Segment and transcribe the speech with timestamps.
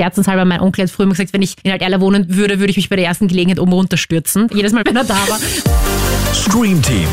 [0.00, 2.76] scherzenshalber, mein Onkel hat früher immer gesagt, wenn ich in Alterla wohnen würde, würde ich
[2.76, 4.48] mich bei der ersten Gelegenheit oben runterstürzen.
[4.54, 5.38] Jedes Mal, wenn er da war.
[6.32, 7.06] Stream Team,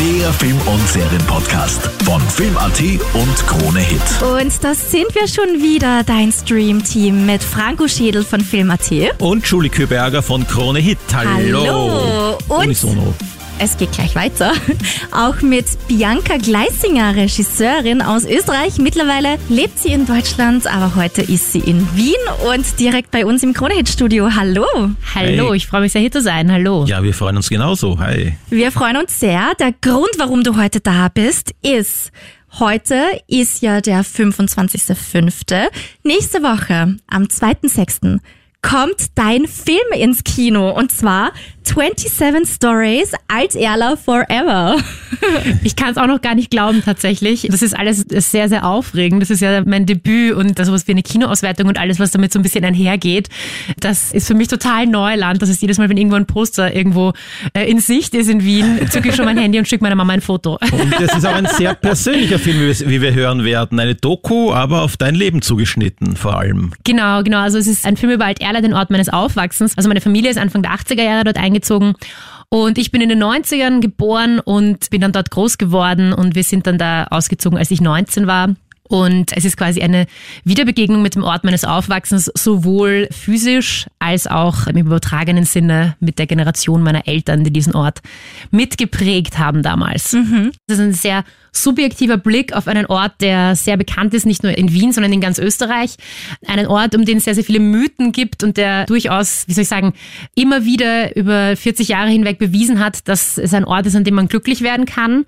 [0.00, 2.80] der Film- und Serienpodcast von Film.at
[3.12, 4.00] und Krone Hit.
[4.22, 8.90] Und das sind wir schon wieder, dein Stream-Team mit Franco Schädel von Film.at.
[9.18, 10.98] Und Julie Küberger von Krone Hit.
[11.12, 11.60] Hallo.
[11.60, 12.38] Hallo.
[12.48, 13.14] Und Unisono.
[13.58, 14.52] Es geht gleich weiter.
[15.12, 18.78] Auch mit Bianca Gleisinger, Regisseurin aus Österreich.
[18.78, 22.14] Mittlerweile lebt sie in Deutschland, aber heute ist sie in Wien
[22.52, 24.30] und direkt bei uns im Krone-Hit-Studio.
[24.34, 24.66] Hallo.
[25.14, 25.56] Hallo, Hey.
[25.56, 26.50] ich freue mich sehr hier zu sein.
[26.50, 26.84] Hallo.
[26.86, 27.98] Ja, wir freuen uns genauso.
[27.98, 28.36] Hi.
[28.50, 29.52] Wir freuen uns sehr.
[29.58, 32.10] Der Grund, warum du heute da bist, ist,
[32.58, 35.68] heute ist ja der 25.05.
[36.02, 38.18] Nächste Woche, am 2.06.,
[38.62, 41.32] kommt dein Film ins Kino und zwar
[41.64, 44.76] 27 Stories als Erla Forever.
[45.62, 47.46] Ich kann es auch noch gar nicht glauben tatsächlich.
[47.50, 49.22] Das ist alles sehr, sehr aufregend.
[49.22, 52.38] Das ist ja mein Debüt und sowas wie eine Kinoauswertung und alles, was damit so
[52.38, 53.28] ein bisschen einhergeht.
[53.80, 55.40] Das ist für mich total Neuland.
[55.40, 57.12] Das ist jedes Mal, wenn irgendwo ein Poster irgendwo
[57.54, 60.12] äh, in Sicht ist in Wien, zücke ich schon mein Handy und schicke meiner Mama
[60.12, 60.58] ein Foto.
[60.72, 63.78] Und es ist auch ein sehr persönlicher Film, wie wir- hören werden.
[63.80, 66.72] Eine Doku, aber auf dein Leben zugeschnitten vor allem.
[66.84, 67.38] Genau, genau.
[67.38, 69.76] Also es ist ein Film über Alt-Erla, den Ort meines Aufwachsens.
[69.78, 71.94] Also meine Familie ist Anfang der 80er Jahre dort eingezogen.
[72.48, 76.44] Und ich bin in den 90ern geboren und bin dann dort groß geworden und wir
[76.44, 78.54] sind dann da ausgezogen, als ich 19 war.
[78.86, 80.06] Und es ist quasi eine
[80.44, 86.26] Wiederbegegnung mit dem Ort meines Aufwachsens, sowohl physisch als auch im übertragenen Sinne mit der
[86.26, 88.00] Generation meiner Eltern, die diesen Ort
[88.50, 90.14] mitgeprägt haben damals.
[90.66, 91.24] Das ist ein sehr
[91.56, 95.20] subjektiver Blick auf einen Ort, der sehr bekannt ist, nicht nur in Wien, sondern in
[95.20, 95.96] ganz Österreich.
[96.46, 99.62] Einen Ort, um den es sehr, sehr viele Mythen gibt und der durchaus, wie soll
[99.62, 99.94] ich sagen,
[100.34, 104.14] immer wieder über 40 Jahre hinweg bewiesen hat, dass es ein Ort ist, an dem
[104.14, 105.24] man glücklich werden kann.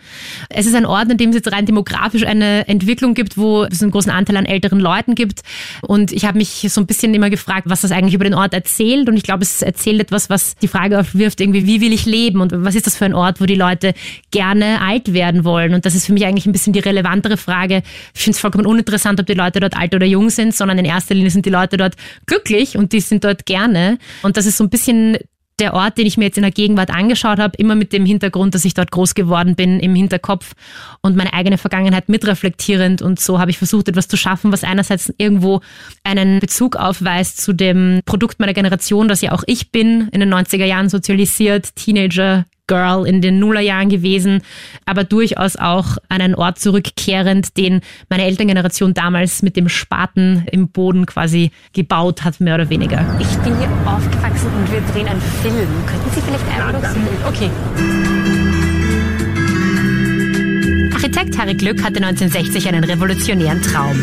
[0.48, 3.82] Es ist ein Ort, an dem es jetzt rein demografisch eine Entwicklung gibt, wo es
[3.82, 5.42] einen großen Anteil an älteren Leuten gibt.
[5.82, 8.52] Und ich habe mich so ein bisschen immer gefragt, was das eigentlich über den Ort
[8.52, 9.08] erzählt.
[9.08, 12.40] Und ich glaube, es erzählt etwas, was die Frage aufwirft, irgendwie, wie will ich leben
[12.40, 13.94] und was ist das für ein Ort, wo die Leute
[14.30, 15.74] gerne alt werden wollen.
[15.74, 17.82] Und das ist für mich eigentlich ein bisschen die relevantere Frage.
[18.14, 20.84] Ich finde es vollkommen uninteressant, ob die Leute dort alt oder jung sind, sondern in
[20.84, 21.94] erster Linie sind die Leute dort
[22.26, 23.98] glücklich und die sind dort gerne.
[24.22, 25.18] Und das ist so ein bisschen
[25.58, 28.54] der Ort, den ich mir jetzt in der Gegenwart angeschaut habe, immer mit dem Hintergrund,
[28.54, 30.52] dass ich dort groß geworden bin, im Hinterkopf
[31.00, 33.00] und meine eigene Vergangenheit mitreflektierend.
[33.00, 35.60] Und so habe ich versucht, etwas zu schaffen, was einerseits irgendwo
[36.04, 40.32] einen Bezug aufweist zu dem Produkt meiner Generation, das ja auch ich bin, in den
[40.32, 44.42] 90er Jahren sozialisiert, Teenager, Girl in den Nullerjahren gewesen,
[44.84, 50.68] aber durchaus auch an einen Ort zurückkehrend, den meine Elterngeneration damals mit dem Spaten im
[50.68, 53.04] Boden quasi gebaut hat, mehr oder weniger.
[53.20, 55.68] Ich bin hier aufgewachsen und wir drehen einen Film.
[55.86, 57.50] Könnten Sie vielleicht einfach noch Okay.
[60.92, 63.96] Architekt Harry Glück hatte 1960 einen revolutionären Traum.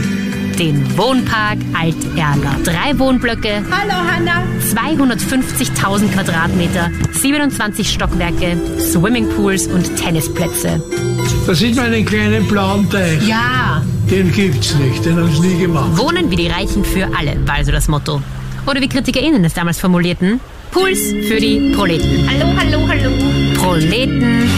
[0.60, 2.58] Den Wohnpark Alt-Erla.
[2.64, 3.64] Drei Wohnblöcke.
[3.72, 4.44] Hallo, Hanna.
[4.72, 10.82] 250.000 Quadratmeter, 27 Stockwerke, Swimmingpools und Tennisplätze.
[11.48, 13.28] Da sieht man einen kleinen blauen Teich.
[13.28, 13.82] Ja.
[14.12, 15.98] Den gibt's nicht, den haben sie nie gemacht.
[15.98, 18.22] Wohnen wie die Reichen für alle, war also das Motto.
[18.68, 20.40] Oder wie KritikerInnen es damals formulierten,
[20.72, 22.28] Puls für die Proleten.
[22.30, 23.12] Hallo, hallo, hallo.
[23.56, 24.50] Proleten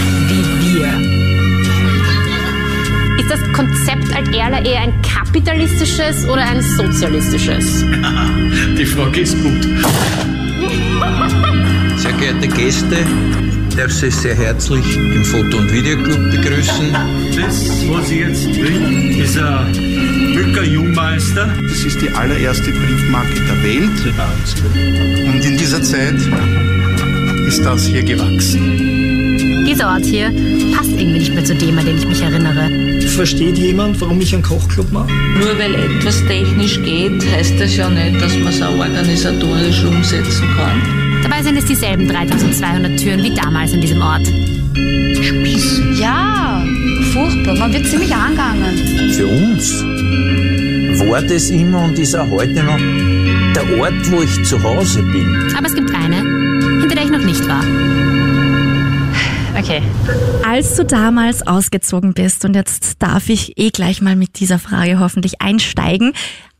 [3.25, 7.83] Ist das Konzept Alt-Erla eher ein kapitalistisches oder ein sozialistisches?
[8.77, 9.63] Die Frage ist gut.
[11.97, 12.97] Sehr geehrte Gäste,
[13.75, 16.93] darf Sie sehr herzlich im Foto- und Videoclub begrüßen.
[17.35, 19.71] Das, was ich jetzt trinke, ist ein
[20.35, 21.49] Mücker Jungmeister.
[21.67, 25.33] Das ist die allererste Briefmarke der Welt.
[25.33, 26.19] Und in dieser Zeit
[27.47, 29.65] ist das hier gewachsen.
[29.67, 30.31] Dieser Ort hier
[30.75, 32.84] passt irgendwie nicht mehr zu dem, an den ich mich erinnere.
[33.07, 35.11] Versteht jemand, warum ich einen Kochclub mache?
[35.39, 40.47] Nur weil etwas technisch geht, heißt das ja nicht, dass man es auch organisatorisch umsetzen
[40.57, 41.21] kann.
[41.23, 44.27] Dabei sind es dieselben 3200 Türen wie damals in diesem Ort.
[45.99, 46.63] Ja,
[47.13, 47.55] furchtbar.
[47.55, 48.77] Man wird ziemlich angegangen.
[49.13, 49.83] Für uns
[51.09, 52.77] war das immer und ist auch heute noch
[53.55, 55.53] der Ort, wo ich zu Hause bin.
[55.57, 56.17] Aber es gibt eine,
[56.81, 57.63] hinter der ich noch nicht war.
[59.57, 59.81] Okay.
[60.45, 64.99] Als du damals ausgezogen bist, und jetzt darf ich eh gleich mal mit dieser Frage
[64.99, 66.13] hoffentlich einsteigen.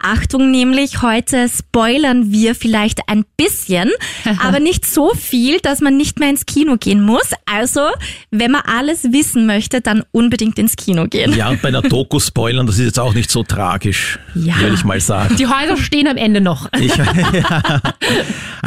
[0.08, 3.90] Achtung nämlich, heute spoilern wir vielleicht ein bisschen,
[4.40, 7.32] aber nicht so viel, dass man nicht mehr ins Kino gehen muss.
[7.52, 7.82] Also,
[8.30, 11.36] wenn man alles wissen möchte, dann unbedingt ins Kino gehen.
[11.36, 14.60] Ja, und bei einer Doku spoilern, das ist jetzt auch nicht so tragisch, Ja.
[14.60, 15.36] würde ich mal sagen.
[15.38, 16.70] Die Häuser stehen am Ende noch.
[16.80, 17.82] Ich, ja.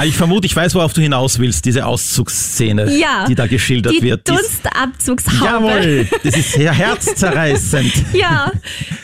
[0.05, 4.03] Ich vermute, ich weiß, worauf du hinaus willst, diese Auszugsszene, Ja, die da geschildert Die
[4.03, 4.27] wird.
[4.29, 5.45] Die Dunstabzugshaube.
[5.45, 7.93] Jawohl, das ist sehr herzzerreißend.
[8.13, 8.51] Ja.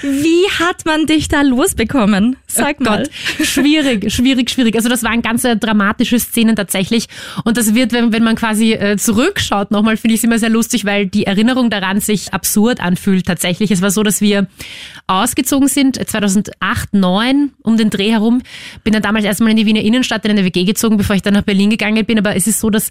[0.02, 2.23] Wie hat man dich da losbekommen?
[2.32, 2.36] Szenen?
[2.46, 2.98] Sag oh mal.
[3.02, 4.74] Gott, schwierig, schwierig, schwierig.
[4.76, 7.06] Also das waren ganz äh, dramatische Szenen tatsächlich.
[7.44, 10.50] Und das wird, wenn, wenn man quasi äh, zurückschaut, nochmal finde ich es immer sehr
[10.50, 13.70] lustig, weil die Erinnerung daran sich absurd anfühlt tatsächlich.
[13.70, 14.46] Es war so, dass wir
[15.06, 18.42] ausgezogen sind, äh, 2008, 2009 um den Dreh herum.
[18.82, 21.34] Bin dann damals erstmal in die Wiener Innenstadt in eine WG gezogen, bevor ich dann
[21.34, 22.18] nach Berlin gegangen bin.
[22.18, 22.90] Aber es ist so, dass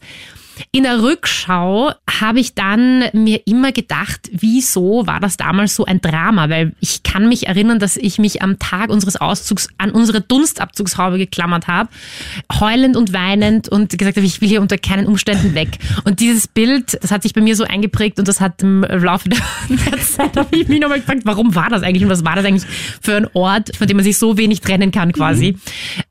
[0.71, 6.01] in der Rückschau habe ich dann mir immer gedacht, wieso war das damals so ein
[6.01, 6.49] Drama?
[6.49, 11.17] Weil ich kann mich erinnern, dass ich mich am Tag unseres Auszugs an unsere Dunstabzugshaube
[11.17, 11.89] geklammert habe,
[12.59, 15.79] heulend und weinend und gesagt habe, ich will hier unter keinen Umständen weg.
[16.03, 19.29] Und dieses Bild, das hat sich bei mir so eingeprägt und das hat im Laufe
[19.29, 19.39] der,
[20.01, 22.69] Zeit habe ich mich nochmal gefragt, warum war das eigentlich und was war das eigentlich
[23.01, 25.57] für ein Ort, von dem man sich so wenig trennen kann quasi.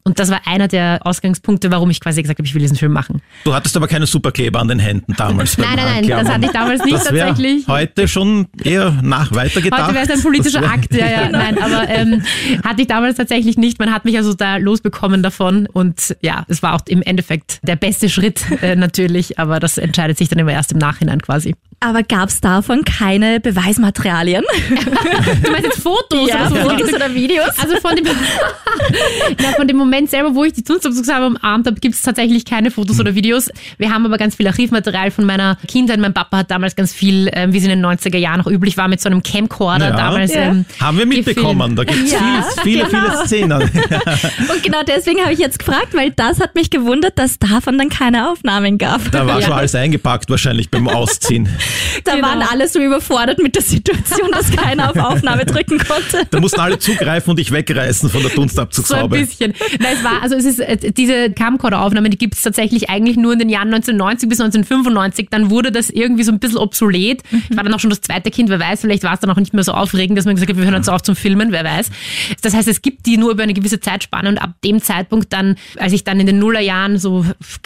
[0.05, 2.93] Und das war einer der Ausgangspunkte, warum ich quasi gesagt habe, ich will diesen Film
[2.93, 3.23] machen.
[3.45, 5.59] Du hattest aber keine Superkleber an den Händen damals.
[5.59, 7.69] Nein, nein, nein, das hatte ich damals nicht das wär tatsächlich.
[7.69, 9.83] Heute schon eher nach weitergedacht.
[9.83, 12.23] Heute wäre es ein politischer Akt, ja, ja, nein, aber ähm,
[12.65, 13.79] hatte ich damals tatsächlich nicht.
[13.79, 17.77] Man hat mich also da losbekommen davon und ja, es war auch im Endeffekt der
[17.77, 21.55] beste Schritt äh, natürlich, aber das entscheidet sich dann immer erst im Nachhinein quasi.
[21.81, 24.45] Aber gab es davon keine Beweismaterialien?
[25.43, 26.69] Du meinst jetzt Fotos Ja, oder so?
[26.69, 27.51] Fotos oder Videos?
[27.59, 28.05] Also von dem,
[29.43, 33.01] Na, von dem Moment selber, wo ich die umarmt habe, gibt es tatsächlich keine Fotos
[33.01, 33.51] oder Videos.
[33.79, 35.99] Wir haben aber ganz viel Archivmaterial von meiner Kindheit.
[35.99, 38.77] Mein Papa hat damals ganz viel, ähm, wie es in den 90er Jahren noch üblich
[38.77, 39.97] war, mit so einem Camcorder Ja.
[39.97, 40.33] damals.
[40.33, 40.43] Ja.
[40.43, 41.79] Ähm, Haben wir mitbekommen, gefilmt.
[41.79, 43.25] da gibt es Ja, viele, viele genau.
[43.25, 43.63] Szenen.
[44.53, 47.89] Und genau deswegen habe ich jetzt gefragt, weil das hat mich gewundert, dass davon dann
[47.89, 49.11] keine Aufnahmen gab.
[49.11, 49.47] Da war Ja.
[49.47, 51.49] schon alles eingepackt wahrscheinlich beim Ausziehen.
[52.05, 52.29] Da Genau.
[52.29, 56.27] waren alle so überfordert mit der Situation, dass keiner auf Aufnahme drücken konnte.
[56.31, 59.19] Da mussten alle zugreifen und dich wegreißen von der So ein Dunstabzugshaube.
[59.19, 59.53] bisschen.
[59.81, 63.33] Nein, es war, also es ist, äh, diese Camcorder-Aufnahmen, die gibt es tatsächlich eigentlich nur
[63.33, 65.29] in den Jahren 1990 bis 1995.
[65.31, 67.23] Dann wurde das irgendwie so ein bisschen obsolet.
[67.51, 69.37] Ich war dann auch schon das zweite Kind, wer weiß, vielleicht war es dann auch
[69.37, 71.65] nicht mehr so aufregend, dass man gesagt hat, wir hören jetzt auf zum Filmen, wer
[71.65, 71.91] weiß.
[72.43, 75.57] Das heißt, es gibt die nur über eine gewisse Zeitspanne und ab dem Zeitpunkt dann,
[75.79, 77.25] als ich dann in den Nullerjahren so,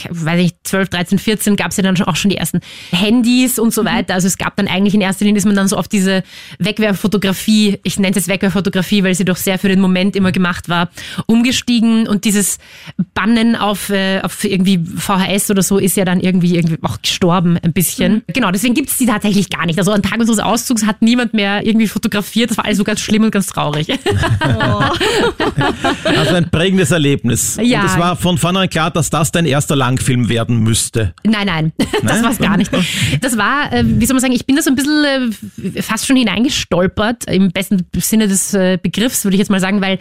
[0.09, 2.61] weiß ich, 12, 13, 14, gab es ja dann auch schon die ersten
[2.93, 4.15] Handys und so weiter.
[4.15, 6.23] Also es gab dann eigentlich in erster Linie ist man dann so auf diese
[6.59, 10.69] Wegwerffotografie, ich nenne es jetzt Wegwerffotografie, weil sie doch sehr für den Moment immer gemacht
[10.69, 10.91] war,
[11.27, 12.59] umgestiegen und dieses
[13.15, 17.59] Bannen auf, äh, auf irgendwie VHS oder so ist ja dann irgendwie, irgendwie auch gestorben
[17.63, 18.23] ein bisschen.
[18.33, 19.79] Genau, deswegen gibt es die tatsächlich gar nicht.
[19.79, 22.51] Also am Tag unseres Auszugs hat niemand mehr irgendwie fotografiert.
[22.51, 23.89] Das war alles so ganz schlimm und ganz traurig.
[26.05, 27.59] Also ein prägendes Erlebnis.
[27.63, 27.81] Ja.
[27.81, 31.15] Und es war von vornherein klar, dass das dein erster Langfilm werden müsste.
[31.25, 32.23] Nein, nein, das Nein?
[32.23, 32.71] war es gar nicht.
[33.21, 35.05] Das war, äh, wie soll man sagen, ich bin da so ein bisschen
[35.75, 39.81] äh, fast schon hineingestolpert, im besten Sinne des äh, Begriffs, würde ich jetzt mal sagen,
[39.81, 39.99] weil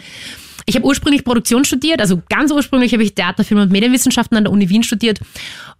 [0.64, 4.44] ich habe ursprünglich Produktion studiert, also ganz ursprünglich habe ich Theater, Film und Medienwissenschaften an
[4.44, 5.20] der Uni Wien studiert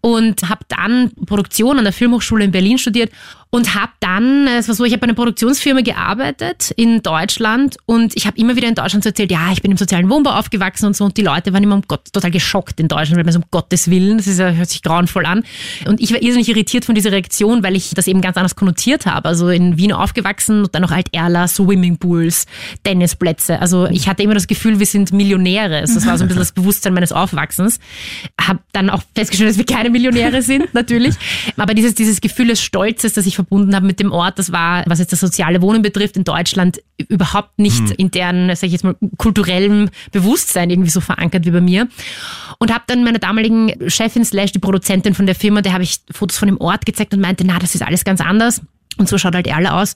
[0.01, 3.11] und habe dann Produktion an der Filmhochschule in Berlin studiert
[3.51, 7.77] und habe dann, äh, es war so, ich habe bei einer Produktionsfirma gearbeitet in Deutschland
[7.87, 10.33] und ich habe immer wieder in Deutschland so erzählt, ja, ich bin im sozialen Wohnbau
[10.33, 11.05] aufgewachsen und so.
[11.05, 13.45] Und die Leute waren immer um Gott, total geschockt in Deutschland, weil man so um
[13.51, 15.45] Gottes Willen, das ist, hört sich grauenvoll an.
[15.87, 19.07] Und ich war irrsinnig irritiert von dieser Reaktion, weil ich das eben ganz anders konnotiert
[19.07, 22.47] habe, also in Wien aufgewachsen und dann noch Alt-Erla, Swimmingpools,
[22.85, 26.41] Tennisplätze, also ich hatte immer das Gefühl, wir sind Millionäre, das war so ein bisschen
[26.41, 27.79] das Bewusstsein meines Aufwachsens,
[28.41, 31.15] habe dann auch festgestellt, dass wir keine Millionäre sind, natürlich,
[31.57, 34.83] aber dieses, dieses Gefühl des Stolzes, das ich verbunden habe mit dem Ort, das war,
[34.87, 38.85] was jetzt das soziale Wohnen betrifft, in Deutschland überhaupt nicht in deren, sag ich jetzt
[38.85, 41.89] mal, kulturellem Bewusstsein irgendwie so verankert wie bei mir.
[42.59, 46.01] Und habe dann meiner damaligen Chefin slash die Produzentin von der Firma, der habe ich
[46.11, 48.63] Fotos von dem Ort gezeigt und meinte, na, das ist alles ganz anders.
[48.99, 49.95] Und so schaut halt Erle aus.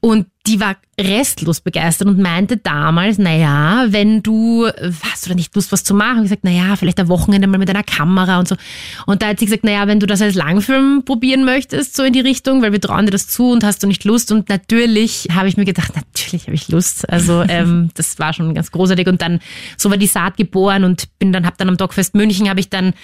[0.00, 4.66] Und die war restlos begeistert und meinte damals, naja, wenn du
[5.02, 7.68] hast oder nicht Lust, was zu machen, ich gesagt, naja, vielleicht ein Wochenende mal mit
[7.68, 8.56] einer Kamera und so.
[9.04, 12.14] Und da hat sie gesagt, naja, wenn du das als Langfilm probieren möchtest, so in
[12.14, 14.32] die Richtung, weil wir trauen dir das zu und hast du nicht Lust.
[14.32, 17.08] Und natürlich habe ich mir gedacht, natürlich habe ich Lust.
[17.08, 19.06] Also ähm, das war schon ganz großartig.
[19.06, 19.40] Und dann,
[19.76, 22.70] so war die Saat geboren und bin dann, habe dann am Dogfest München, habe ich
[22.70, 22.94] dann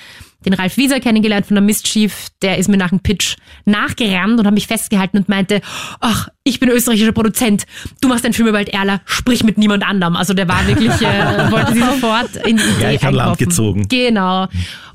[0.45, 4.47] den Ralf Wieser kennengelernt von der Mischief, der ist mir nach dem Pitch nachgerannt und
[4.47, 5.61] hat mich festgehalten und meinte,
[6.01, 7.65] ach, ich bin österreichischer Produzent,
[8.03, 10.15] du machst einen Film über Erla, sprich mit niemand anderem.
[10.15, 13.37] Also der war wirklich, äh, wollte sie sofort in die Idee an Land einkaufen.
[13.39, 13.89] gezogen.
[13.89, 14.49] Genau.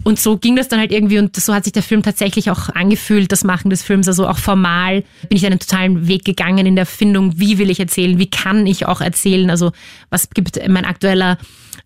[0.04, 2.70] Und so ging das dann halt irgendwie und so hat sich der Film tatsächlich auch
[2.70, 4.08] angefühlt, das Machen des Films.
[4.08, 7.80] Also auch formal bin ich einen totalen Weg gegangen in der Findung, wie will ich
[7.80, 9.72] erzählen, wie kann ich auch erzählen, also
[10.12, 11.40] was gibt mein aktueller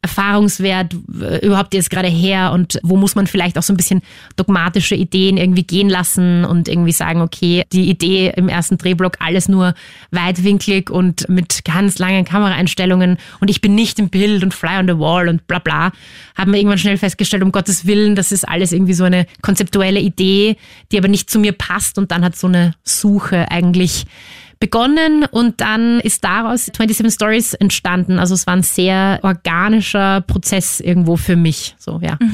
[0.04, 4.02] Erfahrungswert äh, überhaupt jetzt gerade her und wo muss man vielleicht auch so ein bisschen
[4.36, 9.48] dogmatische Ideen irgendwie gehen lassen und irgendwie sagen, okay, die Idee im ersten Drehblock alles
[9.48, 9.74] nur
[10.12, 14.88] weitwinklig und mit ganz langen Kameraeinstellungen und ich bin nicht im Bild und fly on
[14.88, 15.94] the wall und bla bla,
[16.36, 20.02] haben wir irgendwann schnell festgestellt, um Gottes Willen, das ist alles irgendwie so eine konzeptuelle
[20.02, 20.58] Idee,
[20.92, 24.06] die aber nicht zu mir passt und dann hat so eine Suche eigentlich
[24.64, 28.18] begonnen und dann ist daraus 27 Stories entstanden.
[28.18, 31.76] Also es war ein sehr organischer Prozess irgendwo für mich.
[31.78, 32.18] So, ja.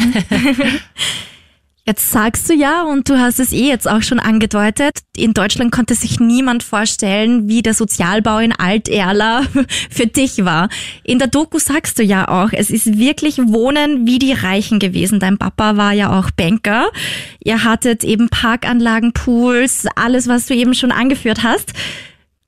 [1.87, 5.71] Jetzt sagst du ja, und du hast es eh jetzt auch schon angedeutet, in Deutschland
[5.71, 9.41] konnte sich niemand vorstellen, wie der Sozialbau in Alterla
[9.89, 10.69] für dich war.
[11.03, 15.19] In der Doku sagst du ja auch, es ist wirklich Wohnen wie die Reichen gewesen.
[15.19, 16.91] Dein Papa war ja auch Banker.
[17.43, 21.73] Ihr hattet eben Parkanlagen, Pools, alles, was du eben schon angeführt hast.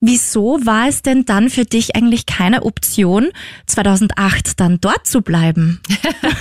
[0.03, 3.29] Wieso war es denn dann für dich eigentlich keine Option,
[3.67, 5.79] 2008 dann dort zu bleiben?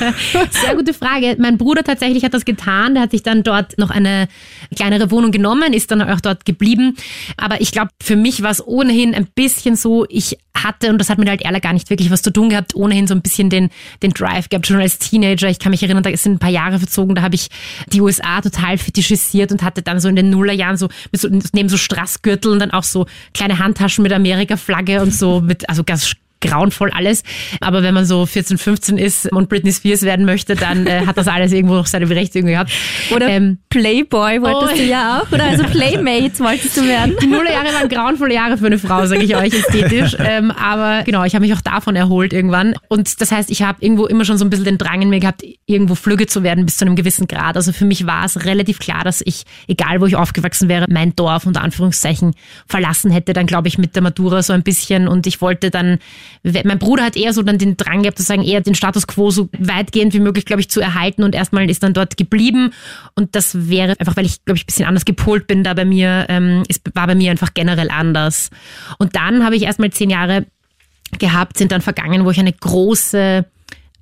[0.50, 1.36] Sehr gute Frage.
[1.38, 2.94] Mein Bruder tatsächlich hat das getan.
[2.94, 4.28] Der hat sich dann dort noch eine
[4.74, 6.96] kleinere Wohnung genommen, ist dann auch dort geblieben.
[7.36, 11.08] Aber ich glaube, für mich war es ohnehin ein bisschen so, ich hatte, und das
[11.08, 13.50] hat mit halt ehrlich gar nicht wirklich was zu tun gehabt, ohnehin so ein bisschen
[13.50, 13.70] den,
[14.02, 15.48] den Drive gehabt, schon als Teenager.
[15.48, 17.48] Ich kann mich erinnern, da sind ein paar Jahre verzogen, da habe ich
[17.92, 21.76] die USA total fetischisiert und hatte dann so in den Nullerjahren so, so neben so
[21.76, 27.22] Strassgürteln dann auch so kleine Handtaschen mit Amerika-Flagge und so mit, also ganz grauenvoll alles.
[27.60, 31.16] Aber wenn man so 14, 15 ist und Britney Spears werden möchte, dann äh, hat
[31.16, 32.72] das alles irgendwo noch seine Berechtigung gehabt.
[33.14, 34.76] Oder ähm, Playboy wolltest oh.
[34.76, 35.32] du ja auch.
[35.32, 37.16] Oder also Playmate wolltest du werden.
[37.22, 40.16] Die Nullerjahre waren grauenvolle Jahre für eine Frau, sage ich euch, ästhetisch.
[40.18, 42.74] Ähm, aber genau, ich habe mich auch davon erholt irgendwann.
[42.88, 45.20] Und das heißt, ich habe irgendwo immer schon so ein bisschen den Drang in mir
[45.20, 47.56] gehabt, irgendwo flügge zu werden bis zu einem gewissen Grad.
[47.56, 51.14] Also für mich war es relativ klar, dass ich, egal wo ich aufgewachsen wäre, mein
[51.16, 52.34] Dorf unter Anführungszeichen
[52.66, 53.32] verlassen hätte.
[53.32, 55.08] Dann glaube ich mit der Matura so ein bisschen.
[55.08, 55.98] Und ich wollte dann
[56.42, 59.30] mein Bruder hat eher so dann den Drang gehabt, zu sagen, eher den Status quo
[59.30, 62.72] so weitgehend wie möglich, glaube ich, zu erhalten und erstmal ist dann dort geblieben.
[63.14, 65.84] Und das wäre einfach, weil ich, glaube ich, ein bisschen anders gepolt bin, da bei
[65.84, 68.50] mir, ähm, es war bei mir einfach generell anders.
[68.98, 70.46] Und dann habe ich erstmal zehn Jahre
[71.18, 73.44] gehabt, sind dann vergangen, wo ich eine große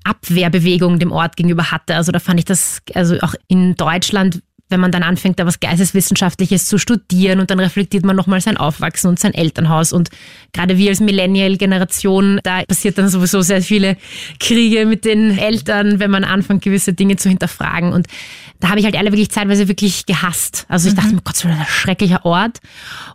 [0.05, 1.97] Abwehrbewegung dem Ort gegenüber hatte.
[1.97, 5.61] Also da fand ich das, also auch in Deutschland wenn man dann anfängt, da was
[5.61, 9.93] Geisteswissenschaftliches zu studieren und dann reflektiert man nochmal sein Aufwachsen und sein Elternhaus.
[9.93, 10.11] Und
[10.53, 13.97] gerade wir als Millennial-Generation, da passiert dann sowieso sehr viele
[14.41, 17.93] Kriege mit den Eltern, wenn man anfängt, gewisse Dinge zu hinterfragen.
[17.93, 18.07] Und
[18.61, 20.67] da habe ich halt alle wirklich zeitweise wirklich gehasst.
[20.69, 20.99] Also ich mhm.
[20.99, 22.59] dachte mir, Gott, so ein schrecklicher Ort.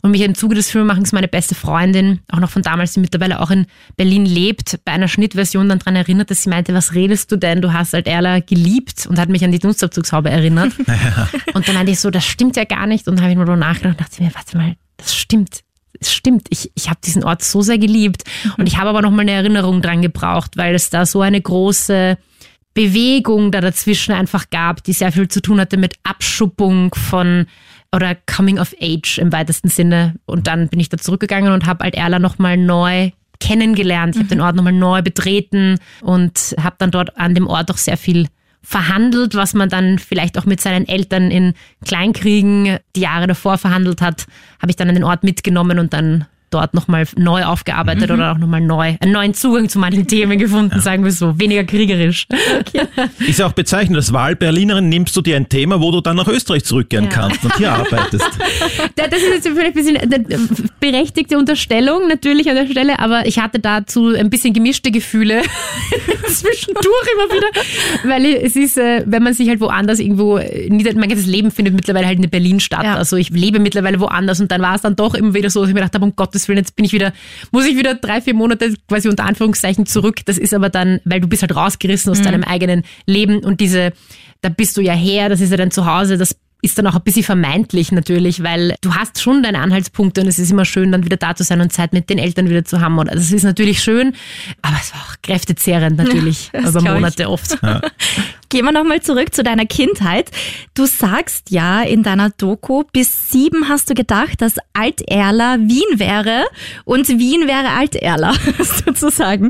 [0.01, 3.41] Und mich im Zuge des Filmemachens meine beste Freundin, auch noch von damals, die mittlerweile
[3.41, 3.65] auch in
[3.97, 7.61] Berlin lebt, bei einer Schnittversion dann daran erinnert, dass sie meinte, was redest du denn?
[7.61, 10.73] Du hast halt Erla geliebt und hat mich an die Dunstabzugshaube erinnert.
[11.53, 13.07] und dann meinte ich so, das stimmt ja gar nicht.
[13.07, 15.63] Und dann habe ich mir darüber nachgedacht und dachte mir, warte mal, das stimmt
[15.99, 18.23] es stimmt, ich, ich habe diesen Ort so sehr geliebt
[18.57, 21.39] und ich habe aber noch mal eine Erinnerung dran gebraucht, weil es da so eine
[21.39, 22.17] große
[22.73, 27.45] Bewegung da dazwischen einfach gab, die sehr viel zu tun hatte mit Abschuppung von
[27.95, 30.15] oder Coming of Age im weitesten Sinne.
[30.25, 34.15] Und dann bin ich da zurückgegangen und habe Alt-Erla nochmal neu kennengelernt.
[34.15, 34.29] Ich habe mhm.
[34.29, 38.27] den Ort nochmal neu betreten und habe dann dort an dem Ort auch sehr viel
[38.63, 41.53] verhandelt, was man dann vielleicht auch mit seinen Eltern in
[41.85, 44.25] Kleinkriegen die Jahre davor verhandelt hat,
[44.61, 48.15] habe ich dann an den Ort mitgenommen und dann dort nochmal neu aufgearbeitet mhm.
[48.15, 50.81] oder auch nochmal neu, einen neuen Zugang zu manchen Themen gefunden, ja.
[50.81, 51.39] sagen wir so.
[51.39, 52.27] Weniger kriegerisch.
[52.59, 52.87] Okay.
[53.27, 56.27] Ist ja auch bezeichnend, als Wahlberlinerin nimmst du dir ein Thema, wo du dann nach
[56.27, 57.11] Österreich zurückkehren ja.
[57.11, 58.25] kannst und hier arbeitest.
[58.95, 60.47] Das ist jetzt vielleicht ein bisschen eine
[60.79, 65.41] berechtigte Unterstellung natürlich an der Stelle, aber ich hatte dazu ein bisschen gemischte Gefühle
[66.27, 67.47] zwischendurch immer wieder,
[68.09, 72.07] weil es ist, äh, wenn man sich halt woanders irgendwo, mein ganzes Leben findet mittlerweile
[72.07, 72.83] halt in Berlin statt.
[72.83, 72.95] Ja.
[72.95, 75.69] Also ich lebe mittlerweile woanders und dann war es dann doch immer wieder so, dass
[75.69, 77.13] ich mir gedacht habe, um Gottes Gottes Willen, jetzt bin ich wieder,
[77.51, 80.17] muss ich wieder drei, vier Monate quasi unter Anführungszeichen zurück.
[80.25, 82.23] Das ist aber dann, weil du bist halt rausgerissen aus mhm.
[82.23, 83.93] deinem eigenen Leben und diese,
[84.41, 87.01] da bist du ja her, das ist ja dein Zuhause, das ist dann auch ein
[87.01, 91.03] bisschen vermeintlich natürlich, weil du hast schon deine Anhaltspunkte und es ist immer schön, dann
[91.03, 92.97] wieder da zu sein und Zeit mit den Eltern wieder zu haben.
[92.97, 94.13] Und das ist natürlich schön,
[94.61, 97.57] aber es war auch kräftezehrend natürlich, ja, über Monate oft.
[97.61, 97.81] Ja.
[98.53, 100.29] Gehen wir nochmal zurück zu deiner Kindheit.
[100.75, 106.45] Du sagst ja in deiner Doku, bis sieben hast du gedacht, dass Alterla Wien wäre
[106.85, 108.33] und Wien wäre Alterla,
[108.85, 109.49] sozusagen.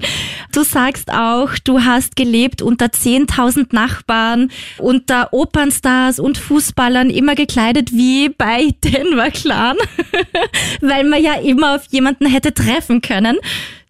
[0.54, 7.92] Du sagst auch, du hast gelebt unter 10.000 Nachbarn, unter Opernstars und Fußballern, immer gekleidet
[7.92, 9.78] wie bei Denver Clan,
[10.82, 13.38] weil man ja immer auf jemanden hätte treffen können.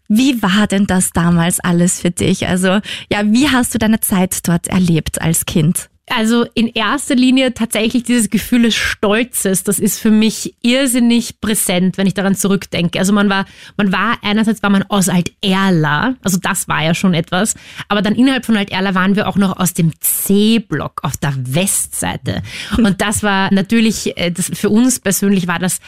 [0.08, 2.46] Wie war denn das damals alles für dich?
[2.46, 2.80] Also,
[3.10, 5.88] ja, wie hast du deine Zeit dort erlebt als Kind?
[6.10, 11.96] Also in erster Linie tatsächlich dieses Gefühl des Stolzes, das ist für mich irrsinnig präsent,
[11.96, 12.98] wenn ich daran zurückdenke.
[12.98, 13.46] Also man war,
[13.78, 17.54] man war einerseits war man aus Alt-Erla, also das war ja schon etwas,
[17.88, 22.42] aber dann innerhalb von Alt-Erla waren wir auch noch aus dem C-Block auf der Westseite.
[22.76, 25.80] Und das war natürlich, äh, das, für uns persönlich war das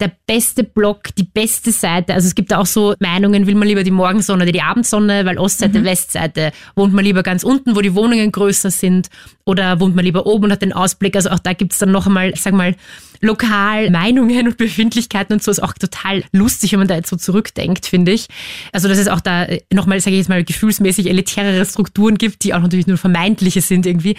[0.00, 2.14] der beste Block, die beste Seite.
[2.14, 5.24] Also es gibt da auch so Meinungen, will man lieber die Morgensonne oder die Abendsonne,
[5.24, 5.84] weil Ostseite, mhm.
[5.84, 9.08] Westseite wohnt man lieber ganz unten, wo die Wohnungen größer sind.
[9.56, 11.16] Oder wohnt man lieber oben und hat den Ausblick.
[11.16, 12.74] Also auch da gibt's dann noch einmal, sag mal,
[13.20, 17.16] lokal Meinungen und Befindlichkeiten und so ist auch total lustig, wenn man da jetzt so
[17.16, 18.26] zurückdenkt, finde ich.
[18.72, 22.54] Also dass es auch da nochmal, sage ich jetzt mal, gefühlsmäßig elitärere Strukturen gibt, die
[22.54, 24.16] auch natürlich nur vermeintliche sind irgendwie.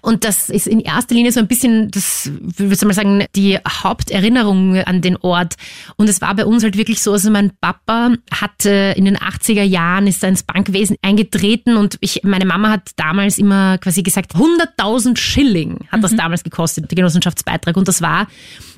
[0.00, 3.58] Und das ist in erster Linie so ein bisschen, das würde ich mal sagen, die
[3.58, 5.54] Haupterinnerung an den Ort.
[5.96, 9.62] Und es war bei uns halt wirklich so, also mein Papa hat in den 80er
[9.62, 14.34] Jahren ist da ins Bankwesen eingetreten und ich, meine Mama hat damals immer quasi gesagt,
[14.34, 16.18] 100.000 Schilling hat das mhm.
[16.18, 17.76] damals gekostet, der Genossenschaftsbeitrag.
[17.76, 18.26] Und das war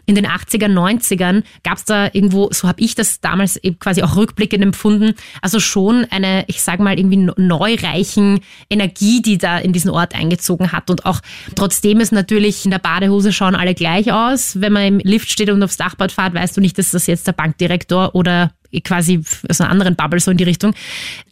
[0.06, 4.02] in den 80er, 90ern gab es da irgendwo, so habe ich das damals eben quasi
[4.02, 9.72] auch rückblickend empfunden, also schon eine, ich sage mal, irgendwie neureichen Energie, die da in
[9.72, 10.90] diesen Ort eingezogen hat.
[10.90, 11.20] Und auch
[11.56, 14.60] trotzdem ist natürlich in der Badehose schauen alle gleich aus.
[14.60, 17.26] Wenn man im Lift steht und aufs Dachbad fährt, weißt du nicht, dass das jetzt
[17.26, 20.74] der Bankdirektor oder quasi aus einer anderen Bubble so in die Richtung.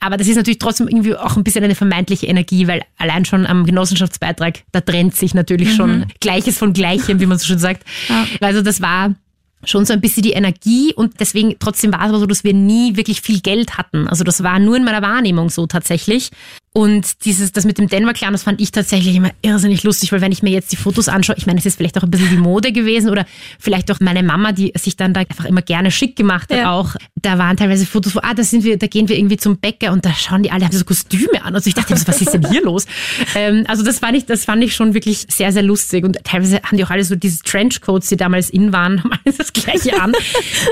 [0.00, 3.46] Aber das ist natürlich trotzdem irgendwie auch ein bisschen eine vermeintliche Energie, weil allein schon
[3.46, 5.76] am Genossenschaftsbeitrag, da trennt sich natürlich mhm.
[5.76, 7.84] schon Gleiches von Gleichem, wie man so schön sagt.
[8.08, 8.26] Ja.
[8.40, 9.14] Also das war
[9.64, 12.52] schon so ein bisschen die Energie und deswegen trotzdem war es aber so, dass wir
[12.52, 14.06] nie wirklich viel Geld hatten.
[14.08, 16.30] Also das war nur in meiner Wahrnehmung so tatsächlich.
[16.76, 20.20] Und dieses, das mit dem Denver Clan, das fand ich tatsächlich immer irrsinnig lustig, weil
[20.20, 22.30] wenn ich mir jetzt die Fotos anschaue, ich meine, es ist vielleicht auch ein bisschen
[22.30, 23.26] die Mode gewesen oder
[23.60, 26.72] vielleicht auch meine Mama, die sich dann da einfach immer gerne schick gemacht hat ja.
[26.72, 26.96] auch.
[27.14, 29.92] Da waren teilweise Fotos, wo, ah, da sind wir, da gehen wir irgendwie zum Bäcker
[29.92, 31.54] und da schauen die alle, haben so Kostüme an.
[31.54, 32.86] Also ich dachte, was ist denn hier los?
[33.36, 36.04] Ähm, also das fand ich, das fand ich schon wirklich sehr, sehr lustig.
[36.04, 39.36] Und teilweise haben die auch alle so diese Trenchcoats, die damals in waren, haben alles
[39.36, 40.12] das Gleiche an.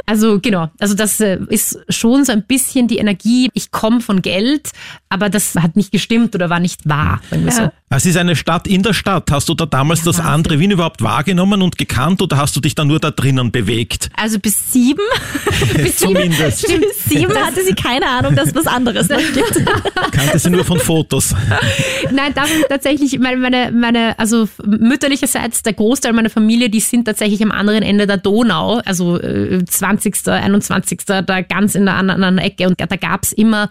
[0.06, 4.20] Also genau, also das äh, ist schon so ein bisschen die Energie, ich komme von
[4.20, 4.70] Geld,
[5.08, 7.20] aber das hat nicht gestimmt oder war nicht wahr.
[7.30, 7.50] Ja.
[7.50, 7.70] So.
[7.90, 9.30] Es ist eine Stadt in der Stadt.
[9.30, 12.60] Hast du da damals ja, das andere Wien überhaupt wahrgenommen und gekannt oder hast du
[12.60, 14.08] dich da nur da drinnen bewegt?
[14.16, 15.02] Also bis sieben.
[15.76, 16.66] bis Zumindest.
[16.66, 19.62] Sieben, bis sieben hatte sie keine Ahnung, dass was anderes noch gibt.
[20.12, 21.34] Kannte sie nur von Fotos.
[22.10, 27.42] Nein, darum tatsächlich, meine, meine, meine, also mütterlicherseits, der Großteil meiner Familie, die sind tatsächlich
[27.42, 32.68] am anderen Ende der Donau, also äh, 20., 21., da ganz in der anderen Ecke
[32.68, 33.68] und da gab es immer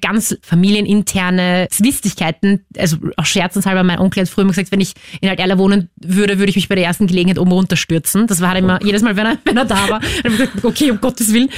[0.00, 5.28] ganz familieninterne Zwistigkeiten, also auch scherzenshalber, mein Onkel hat früher immer gesagt, wenn ich in
[5.28, 8.26] Alterla wohnen würde, würde ich mich bei der ersten Gelegenheit oben runterstürzen.
[8.26, 10.90] Das war halt immer, jedes Mal, wenn er, wenn er da war, ich gesagt, okay,
[10.90, 11.48] um Gottes Willen.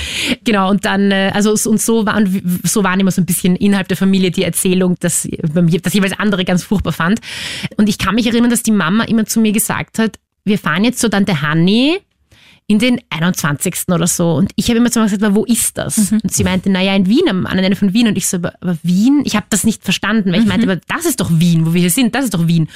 [0.45, 3.89] Genau, und dann, äh, also und so waren, so waren immer so ein bisschen innerhalb
[3.89, 5.29] der Familie die Erzählung, dass,
[5.83, 7.21] dass jeweils andere ganz furchtbar fand.
[7.77, 10.85] Und ich kann mich erinnern, dass die Mama immer zu mir gesagt hat, wir fahren
[10.85, 11.99] jetzt zur Tante Hanni
[12.67, 13.89] in den 21.
[13.89, 14.33] oder so.
[14.33, 16.11] Und ich habe immer zu mir gesagt, wo ist das?
[16.11, 16.21] Mhm.
[16.23, 18.09] Und sie meinte, naja, in Wien, am anderen Ende von Wien.
[18.09, 19.23] Und ich so, aber, aber Wien?
[19.25, 20.73] Ich habe das nicht verstanden, weil ich meinte, mhm.
[20.73, 22.69] aber das ist doch Wien, wo wir hier sind, das ist doch Wien.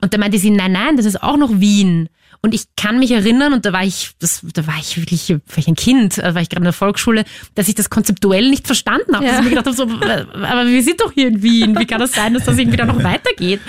[0.00, 2.08] Und da meinte sie, nein, nein, das ist auch noch Wien.
[2.42, 5.68] Und ich kann mich erinnern, und da war ich, das, da war ich wirklich, ich
[5.68, 9.14] ein Kind, da war ich gerade in der Volksschule, dass ich das konzeptuell nicht verstanden
[9.14, 9.24] habe.
[9.24, 9.32] Ja.
[9.32, 11.78] Dass ich mir gedacht habe, so, aber wir sind doch hier in Wien.
[11.78, 13.60] Wie kann das sein, dass das irgendwie da noch weitergeht?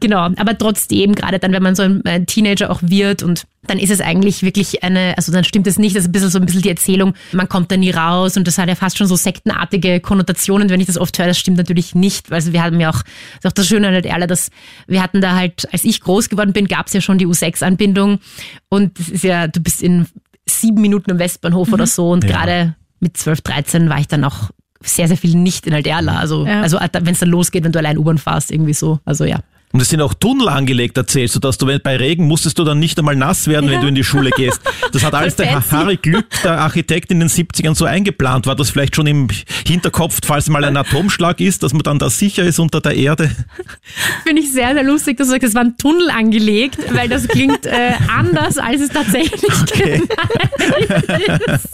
[0.00, 0.18] Genau.
[0.36, 4.00] Aber trotzdem, gerade dann, wenn man so ein Teenager auch wird und dann ist es
[4.00, 6.62] eigentlich wirklich eine, also dann stimmt es nicht, das ist ein bisschen so ein bisschen
[6.62, 10.00] die Erzählung, man kommt da nie raus und das hat ja fast schon so sektenartige
[10.00, 13.02] Konnotationen, wenn ich das oft höre, das stimmt natürlich nicht, weil wir haben ja auch,
[13.02, 14.50] das ist auch das Schöne an der Erle, dass
[14.86, 18.07] wir hatten da halt, als ich groß geworden bin, gab es ja schon die U6-Anbindung
[18.68, 20.06] und es ist ja, du bist in
[20.48, 21.74] sieben Minuten am Westbahnhof mhm.
[21.74, 22.30] oder so und ja.
[22.30, 26.18] gerade mit 12, 13 war ich dann auch sehr, sehr viel nicht in Alderla.
[26.18, 26.62] Also, ja.
[26.62, 29.00] also wenn es dann losgeht, wenn du allein U-Bahn fährst, irgendwie so.
[29.04, 29.40] Also ja.
[29.72, 32.78] Und es sind auch Tunnel angelegt, erzählst du, dass du bei Regen musstest du dann
[32.78, 33.72] nicht einmal nass werden, ja.
[33.72, 34.60] wenn du in die Schule gehst.
[34.92, 38.46] Das hat alles der Harry Glück, der Architekt in den 70ern so eingeplant.
[38.46, 39.28] War das vielleicht schon im
[39.66, 43.30] Hinterkopf, falls mal ein Atomschlag ist, dass man dann da sicher ist unter der Erde?
[44.24, 47.66] Finde ich sehr, sehr lustig, dass du sagst, es waren Tunnel angelegt, weil das klingt
[47.66, 50.02] äh, anders, als es tatsächlich okay.
[51.46, 51.68] ist.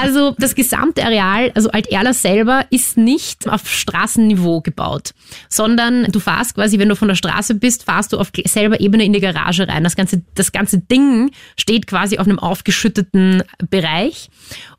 [0.00, 5.10] Also das gesamte Areal, also Alt-Erla selber, ist nicht auf Straßenniveau gebaut,
[5.48, 8.80] sondern du fährst quasi quasi, wenn du von der Straße bist, fahrst du auf selber
[8.80, 9.82] Ebene in die Garage rein.
[9.82, 14.28] Das ganze, das ganze Ding steht quasi auf einem aufgeschütteten Bereich.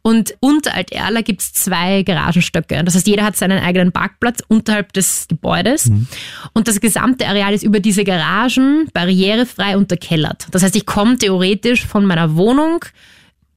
[0.02, 2.84] Und unter Alt-Erla gibt es zwei Garagenstöcke.
[2.84, 5.90] Das heißt, jeder hat seinen eigenen Parkplatz unterhalb des Gebäudes.
[5.90, 6.08] Mhm.
[6.54, 10.48] Und das gesamte Areal ist über diese Garagen barrierefrei unterkellert.
[10.52, 12.86] Das heißt, ich komme theoretisch von meiner Wohnung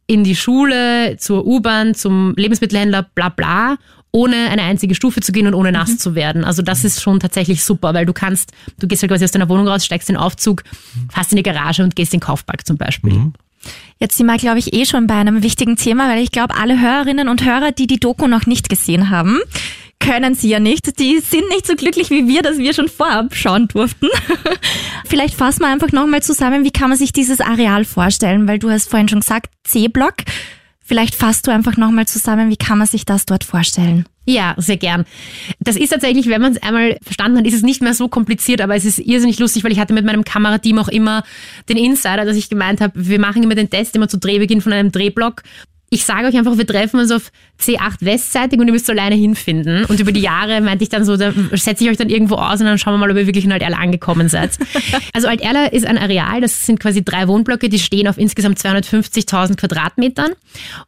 [0.07, 3.79] in die Schule, zur U-Bahn, zum Lebensmittelhändler, bla bla
[4.15, 5.99] ohne eine einzige Stufe zu gehen und ohne nass mhm.
[5.99, 6.45] zu werden.
[6.45, 9.49] Also das ist schon tatsächlich super, weil du kannst, du gehst halt quasi aus deiner
[9.49, 10.63] Wohnung raus, steigst in den Aufzug,
[11.13, 13.13] fährst in die Garage und gehst in den Kaufpark zum Beispiel.
[13.13, 13.33] Mhm.
[13.99, 16.81] Jetzt sind wir, glaube ich, eh schon bei einem wichtigen Thema, weil ich glaube, alle
[16.81, 19.41] Hörerinnen und Hörer, die die Doku noch nicht gesehen haben,
[19.99, 21.01] können sie ja nicht.
[21.01, 24.09] Die sind nicht so glücklich wie wir, dass wir schon vorab schauen durften.
[25.07, 28.71] Vielleicht fassen wir einfach nochmal zusammen, wie kann man sich dieses Areal vorstellen, weil du
[28.71, 30.15] hast vorhin schon gesagt, C-Block.
[30.87, 34.05] Vielleicht fasst du einfach nochmal zusammen, wie kann man sich das dort vorstellen?
[34.27, 35.05] Ja, sehr gern.
[35.59, 38.61] Das ist tatsächlich, wenn man es einmal verstanden hat, ist es nicht mehr so kompliziert,
[38.61, 41.25] aber es ist irrsinnig lustig, weil ich hatte mit meinem Kamerateam auch immer
[41.69, 44.73] den Insider, dass ich gemeint habe, wir machen immer den Test immer zu Drehbeginn von
[44.73, 45.43] einem Drehblock
[45.91, 49.85] ich sage euch einfach, wir treffen uns auf C8 westseitig und ihr müsst alleine hinfinden.
[49.85, 52.61] Und über die Jahre meinte ich dann so, da setze ich euch dann irgendwo aus
[52.61, 54.53] und dann schauen wir mal, ob ihr wirklich in Alterla angekommen seid.
[55.13, 59.57] Also Alterla ist ein Areal, das sind quasi drei Wohnblöcke, die stehen auf insgesamt 250.000
[59.57, 60.33] Quadratmetern.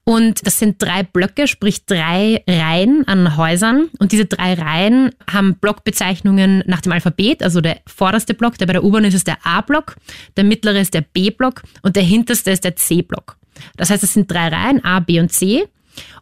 [0.04, 3.88] Und das sind drei Blöcke, sprich drei Reihen an Häusern.
[3.98, 7.42] Und diese drei Reihen haben Blockbezeichnungen nach dem Alphabet.
[7.42, 9.96] Also der vorderste Block, der bei der U-Bahn ist, ist der A-Block,
[10.36, 13.36] der mittlere ist der B-Block und der hinterste ist der C-Block.
[13.76, 15.66] Das heißt, es sind drei Reihen, A, B und C.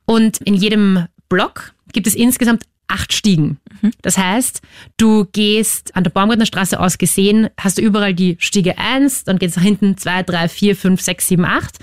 [0.06, 3.58] Und in jedem Block gibt es insgesamt acht Stiegen.
[3.82, 3.92] Mhm.
[4.02, 4.60] Das heißt,
[4.96, 9.50] du gehst an der Baumgartnerstraße aus gesehen, hast du überall die Stiege 1, dann geht
[9.50, 11.78] es nach hinten 2, 3, 4, 5, 6, 7, 8.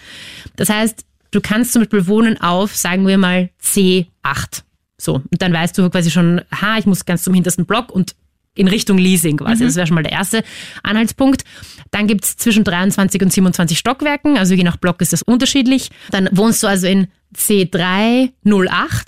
[0.55, 4.63] Das heißt, du kannst zum Beispiel wohnen auf, sagen wir mal, C8.
[4.97, 8.15] So, und dann weißt du quasi schon, ha, ich muss ganz zum hintersten Block und
[8.55, 9.63] in Richtung Leasing quasi.
[9.63, 9.67] Mhm.
[9.67, 10.43] Das wäre schon mal der erste
[10.83, 11.43] Anhaltspunkt.
[11.91, 15.89] Dann gibt's zwischen 23 und 27 Stockwerken, also je nach Block ist das unterschiedlich.
[16.09, 18.31] Dann wohnst du also in C308,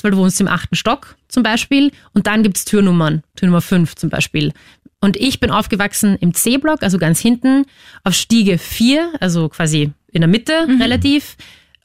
[0.01, 1.91] weil du wohnst im achten Stock zum Beispiel.
[2.13, 4.53] Und dann gibt's Türnummern, Türnummer 5 zum Beispiel.
[5.01, 7.65] Und ich bin aufgewachsen im C-Block, also ganz hinten,
[8.06, 10.82] auf Stiege 4, also quasi in der Mitte mhm.
[10.82, 11.36] relativ,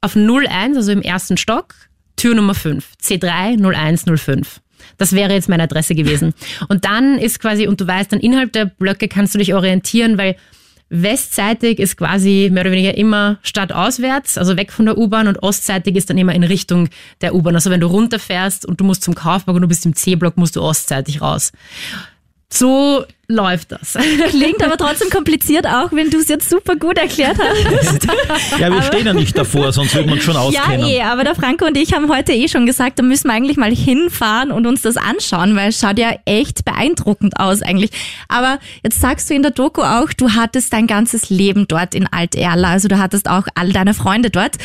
[0.01, 1.75] auf 01, also im ersten Stock,
[2.14, 4.61] Tür Nummer 5, C3 0105.
[4.96, 6.35] Das wäre jetzt meine Adresse gewesen.
[6.68, 10.18] Und dann ist quasi, und du weißt, dann innerhalb der Blöcke kannst du dich orientieren,
[10.18, 10.37] weil
[10.90, 15.96] westseitig ist quasi mehr oder weniger immer stadtauswärts, also weg von der U-Bahn und ostseitig
[15.96, 16.88] ist dann immer in Richtung
[17.20, 17.55] der U-Bahn.
[17.55, 20.57] Also wenn du runterfährst und du musst zum Kaufpark und du bist im C-Block, musst
[20.57, 21.53] du ostseitig raus.
[22.51, 23.93] So läuft das.
[24.31, 28.07] Klingt aber trotzdem kompliziert, auch wenn du es jetzt super gut erklärt hast.
[28.59, 30.87] ja, wir aber, stehen ja nicht davor, sonst würden wir uns schon auskennen.
[30.87, 33.35] Ja, eh, aber der Franco und ich haben heute eh schon gesagt, da müssen wir
[33.35, 37.91] eigentlich mal hinfahren und uns das anschauen, weil es schaut ja echt beeindruckend aus eigentlich.
[38.29, 42.07] Aber jetzt sagst du in der Doku auch, du hattest dein ganzes Leben dort in
[42.11, 44.57] Alt-Erla, also du hattest auch all deine Freunde dort.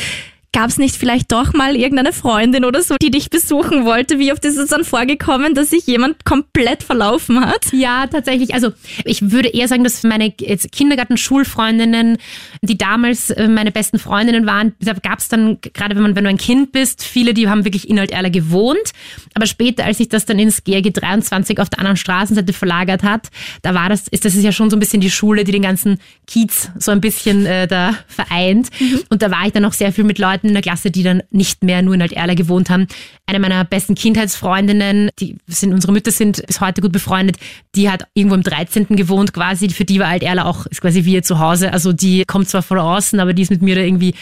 [0.54, 4.20] Gab es nicht vielleicht doch mal irgendeine Freundin oder so, die dich besuchen wollte?
[4.20, 7.72] Wie oft ist es dann vorgekommen, dass sich jemand komplett verlaufen hat?
[7.72, 8.54] Ja, tatsächlich.
[8.54, 8.70] Also
[9.04, 12.18] ich würde eher sagen, dass meine Kindergarten-Schulfreundinnen,
[12.62, 16.22] die damals äh, meine besten Freundinnen waren, da gab es dann, gerade wenn man, wenn
[16.22, 18.92] du ein Kind bist, viele, die haben wirklich inhaltlich gewohnt.
[19.34, 23.30] Aber später, als sich das dann ins GRG 23 auf der anderen Straßenseite verlagert hat,
[23.62, 25.62] da war das, ist das ist ja schon so ein bisschen die Schule, die den
[25.62, 28.68] ganzen Kiez so ein bisschen äh, da vereint.
[28.78, 29.00] Mhm.
[29.08, 31.02] Und da war ich dann auch sehr viel mit Leuten Leuten in der Klasse, die
[31.02, 32.86] dann nicht mehr nur in Alt-Erla gewohnt haben.
[33.26, 37.36] Eine meiner besten Kindheitsfreundinnen, die sind, unsere Mütter sind bis heute gut befreundet,
[37.74, 38.86] die hat irgendwo im 13.
[38.96, 39.68] gewohnt quasi.
[39.70, 41.72] Für die war Alt-Erla auch ist quasi wie ihr Zuhause.
[41.72, 44.14] Also die kommt zwar von außen, aber die ist mit mir da irgendwie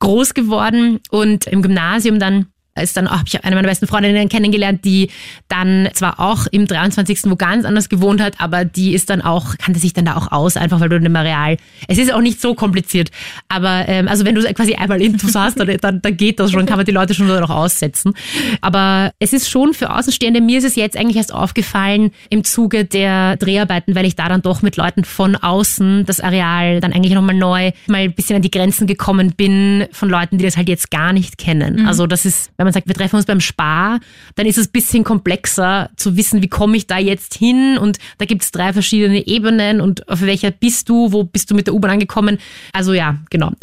[0.00, 1.00] groß geworden.
[1.10, 2.46] Und im Gymnasium dann
[2.80, 5.10] ist dann auch, habe ich eine meiner besten Freundinnen kennengelernt, die
[5.48, 7.20] dann zwar auch im 23.
[7.24, 10.32] wo ganz anders gewohnt hat, aber die ist dann auch, kannte sich dann da auch
[10.32, 11.56] aus, einfach weil du in dem Areal,
[11.88, 13.10] es ist auch nicht so kompliziert,
[13.48, 16.66] aber ähm, also wenn du quasi einmal Intus hast, dann, dann, dann geht das schon,
[16.66, 18.14] kann man die Leute schon noch aussetzen.
[18.60, 22.84] Aber es ist schon für Außenstehende, mir ist es jetzt eigentlich erst aufgefallen im Zuge
[22.84, 27.14] der Dreharbeiten, weil ich da dann doch mit Leuten von außen das Areal dann eigentlich
[27.14, 30.68] nochmal neu, mal ein bisschen an die Grenzen gekommen bin von Leuten, die das halt
[30.68, 31.80] jetzt gar nicht kennen.
[31.80, 31.86] Mhm.
[31.86, 34.00] Also das ist, wenn man sagt, wir treffen uns beim Spar,
[34.34, 37.98] dann ist es ein bisschen komplexer zu wissen, wie komme ich da jetzt hin und
[38.18, 41.66] da gibt es drei verschiedene Ebenen und auf welcher bist du, wo bist du mit
[41.66, 42.38] der U-Bahn angekommen.
[42.72, 43.52] Also ja, genau.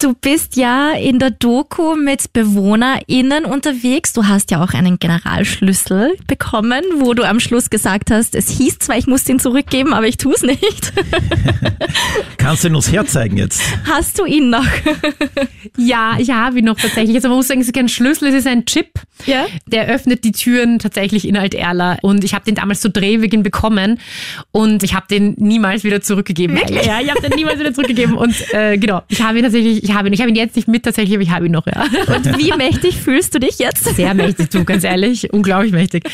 [0.00, 4.12] Du bist ja in der Doku mit BewohnerInnen unterwegs.
[4.12, 8.78] Du hast ja auch einen Generalschlüssel bekommen, wo du am Schluss gesagt hast, es hieß
[8.78, 10.92] zwar, ich muss ihn zurückgeben, aber ich tue es nicht.
[12.36, 13.60] Kannst du ihn uns herzeigen jetzt?
[13.86, 14.64] Hast du ihn noch?
[15.76, 17.16] ja, ich habe ihn noch tatsächlich.
[17.16, 19.00] Also man muss sagen, es ist kein Schlüssel, es ist ein Chip.
[19.26, 19.46] Ja?
[19.66, 21.98] Der öffnet die Türen tatsächlich in Alt-Erla.
[22.02, 23.98] Und ich habe den damals zu Drehwegen bekommen
[24.52, 26.56] und ich habe den niemals wieder zurückgegeben.
[26.56, 26.86] Wirklich?
[26.86, 28.16] Ja, ich habe den niemals wieder zurückgegeben.
[28.16, 30.14] Und äh, genau, ich habe ihn tatsächlich ich habe ihn.
[30.14, 31.84] Ich habe ihn jetzt nicht mit tatsächlich, aber ich habe ihn noch, ja.
[32.14, 33.84] Und wie mächtig fühlst du dich jetzt?
[33.96, 35.32] Sehr mächtig, du, ganz ehrlich.
[35.32, 36.04] Unglaublich mächtig.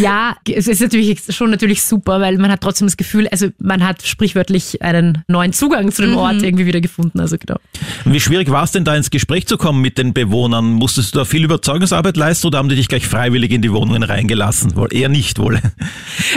[0.00, 3.84] Ja, es ist natürlich schon natürlich super, weil man hat trotzdem das Gefühl, also man
[3.84, 6.16] hat sprichwörtlich einen neuen Zugang zu dem mhm.
[6.16, 7.20] Ort irgendwie wieder gefunden.
[7.20, 7.56] Also genau.
[8.04, 10.72] Wie schwierig war es denn da ins Gespräch zu kommen mit den Bewohnern?
[10.72, 14.02] Musstest du da viel Überzeugungsarbeit leisten oder haben die dich gleich freiwillig in die Wohnungen
[14.02, 14.76] reingelassen?
[14.76, 15.60] Wohl eher nicht wohl.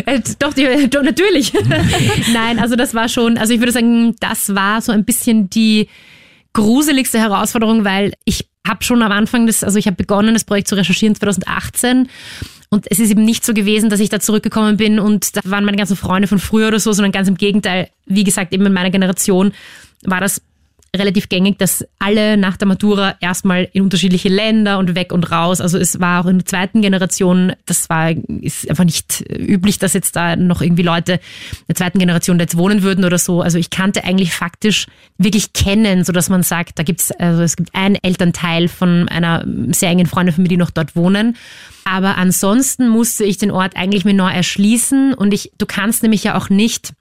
[0.05, 1.53] Äh, doch, die, doch, natürlich.
[2.33, 5.87] Nein, also das war schon, also ich würde sagen, das war so ein bisschen die
[6.55, 10.69] gruseligste Herausforderung, weil ich habe schon am Anfang des, also ich habe begonnen, das Projekt
[10.69, 12.09] zu recherchieren 2018
[12.69, 15.65] und es ist eben nicht so gewesen, dass ich da zurückgekommen bin und da waren
[15.65, 18.73] meine ganzen Freunde von früher oder so, sondern ganz im Gegenteil, wie gesagt, eben in
[18.73, 19.51] meiner Generation
[20.03, 20.41] war das
[20.95, 25.61] relativ gängig, dass alle nach der Matura erstmal in unterschiedliche Länder und weg und raus.
[25.61, 29.93] Also es war auch in der zweiten Generation, das war ist einfach nicht üblich, dass
[29.93, 31.19] jetzt da noch irgendwie Leute
[31.67, 33.41] der zweiten Generation jetzt wohnen würden oder so.
[33.41, 37.55] Also ich kannte eigentlich faktisch wirklich kennen, so dass man sagt, da gibt's also es
[37.55, 41.35] gibt einen Elternteil von einer sehr engen Freundin von mir, die noch dort wohnen.
[41.85, 46.23] Aber ansonsten musste ich den Ort eigentlich mir neu erschließen und ich, du kannst nämlich
[46.23, 46.93] ja auch nicht,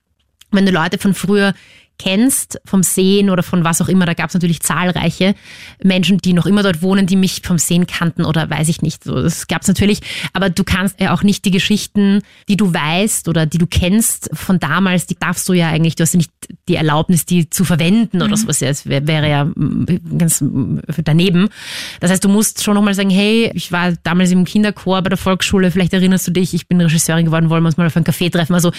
[0.50, 1.54] wenn du Leute von früher
[1.98, 5.34] kennst, vom Sehen oder von was auch immer, da gab es natürlich zahlreiche
[5.82, 9.04] Menschen, die noch immer dort wohnen, die mich vom Sehen kannten oder weiß ich nicht.
[9.04, 10.00] So, das gab es natürlich,
[10.32, 14.30] aber du kannst ja auch nicht die Geschichten, die du weißt oder die du kennst
[14.32, 16.32] von damals, die darfst du ja eigentlich, du hast ja nicht
[16.68, 18.36] die Erlaubnis, die zu verwenden oder mhm.
[18.36, 18.58] sowas.
[18.58, 19.50] Das wäre, wäre ja
[20.18, 20.42] ganz
[21.04, 21.48] daneben.
[22.00, 25.18] Das heißt, du musst schon nochmal sagen, hey, ich war damals im Kinderchor bei der
[25.18, 28.04] Volksschule, vielleicht erinnerst du dich, ich bin Regisseurin geworden, wollen wir uns mal auf einen
[28.04, 28.54] Café treffen.
[28.54, 28.72] Also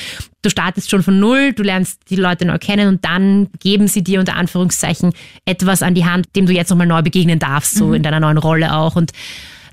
[0.46, 4.04] du startest schon von null, du lernst die Leute neu kennen und dann geben sie
[4.04, 5.14] dir unter Anführungszeichen
[5.46, 7.94] etwas an die Hand, dem du jetzt nochmal neu begegnen darfst, so mhm.
[7.96, 8.96] in deiner neuen Rolle auch.
[8.96, 9.12] Und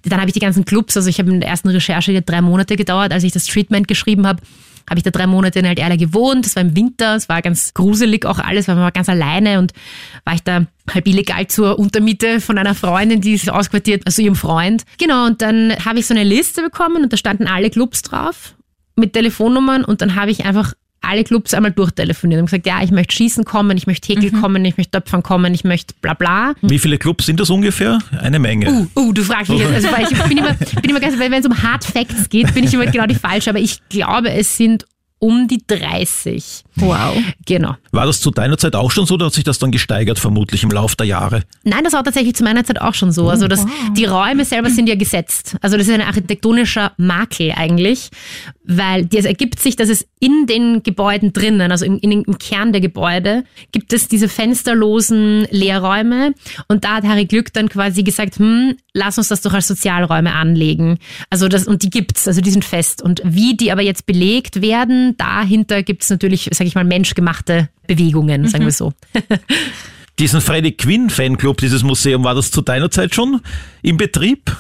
[0.05, 2.77] dann habe ich die ganzen Clubs, also ich habe in der ersten Recherche drei Monate
[2.77, 4.43] gedauert, als ich das Treatment geschrieben habe,
[4.89, 6.45] habe ich da drei Monate in Alterla gewohnt.
[6.45, 9.59] Das war im Winter, es war ganz gruselig auch alles, weil man war ganz alleine
[9.59, 9.73] und
[10.25, 14.35] war ich da halb illegal zur Untermiete von einer Freundin, die ist ausquartiert, also ihrem
[14.35, 14.85] Freund.
[14.99, 18.55] Genau, und dann habe ich so eine Liste bekommen und da standen alle Clubs drauf
[18.97, 22.91] mit Telefonnummern und dann habe ich einfach alle Clubs einmal durchtelefoniert und gesagt, ja, ich
[22.91, 24.41] möchte schießen kommen, ich möchte Häkel mhm.
[24.41, 26.55] kommen, ich möchte Töpfern kommen, ich möchte bla bla.
[26.63, 27.99] Wie viele Clubs sind das ungefähr?
[28.21, 28.71] Eine Menge.
[28.71, 29.73] Uh, uh du fragst mich jetzt.
[29.73, 32.65] Also, weil ich bin immer, bin immer ganz, wenn es um Hard Facts geht, bin
[32.65, 34.87] ich immer genau die falsche, aber ich glaube, es sind
[35.23, 36.65] um die 30.
[36.75, 37.17] Wow.
[37.47, 37.77] Genau.
[37.93, 40.65] War das zu deiner Zeit auch schon so oder hat sich das dann gesteigert, vermutlich
[40.65, 41.45] im Laufe der Jahre?
[41.63, 43.29] Nein, das war tatsächlich zu meiner Zeit auch schon so.
[43.29, 43.71] Also das, wow.
[43.97, 45.55] die Räume selber sind ja gesetzt.
[45.61, 48.11] Also das ist ein architektonischer Makel eigentlich,
[48.65, 52.73] weil es ergibt sich, dass es in den Gebäuden drinnen, also im, in, im Kern
[52.73, 56.35] der Gebäude, gibt es diese fensterlosen Leerräume
[56.67, 60.33] und da hat Harry Glück dann quasi gesagt, hm, lass uns das doch als Sozialräume
[60.33, 60.99] anlegen.
[61.31, 63.03] Also das, und die gibt's, also die sind fest.
[63.03, 68.49] Und wie die aber jetzt belegt werden, dahinter gibt's natürlich, sage ich mal, menschgemachte Bewegungen,
[68.49, 68.69] sagen mhm.
[68.69, 68.93] wir so.
[70.19, 73.41] Diesen Freddie Quinn Fanclub, dieses Museum, war das zu deiner Zeit schon
[73.83, 74.55] im Betrieb?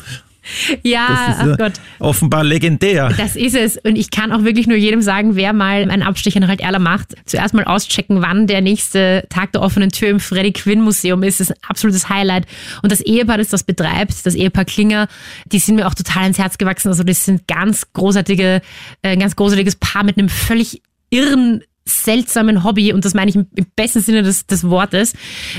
[0.82, 1.72] Ja, ach Gott.
[1.98, 3.12] Offenbar legendär.
[3.16, 3.76] Das ist es.
[3.76, 7.14] Und ich kann auch wirklich nur jedem sagen, wer mal einen Abstecher nach Erla macht,
[7.26, 11.40] zuerst mal auschecken, wann der nächste Tag der offenen Tür im Freddy Quinn Museum ist.
[11.40, 12.46] Das ist ein absolutes Highlight.
[12.82, 15.08] Und das Ehepaar, das das betreibt, das Ehepaar Klinger,
[15.46, 16.88] die sind mir auch total ins Herz gewachsen.
[16.88, 18.62] Also das sind ganz großartige,
[19.02, 23.36] äh, ein ganz großartiges Paar mit einem völlig irren seltsamen Hobby und das meine ich
[23.36, 25.14] im, im besten Sinne des, des Wortes.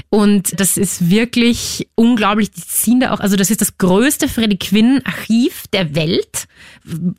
[0.09, 2.51] Und das ist wirklich unglaublich.
[2.51, 6.47] Die ziehen da auch, also das ist das größte Freddy Quinn Archiv der Welt.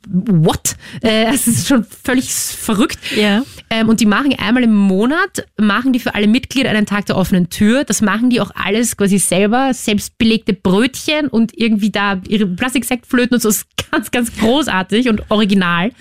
[0.07, 0.75] What?
[1.03, 2.99] Äh, es ist schon völlig verrückt.
[3.15, 3.43] Ja.
[3.69, 7.17] Ähm, und die machen einmal im Monat, machen die für alle Mitglieder einen Tag der
[7.17, 7.83] offenen Tür.
[7.83, 13.41] Das machen die auch alles quasi selber, selbstbelegte Brötchen und irgendwie da ihre Plastiksektflöten und
[13.41, 13.49] so.
[13.49, 15.91] Das ist ganz, ganz großartig und original.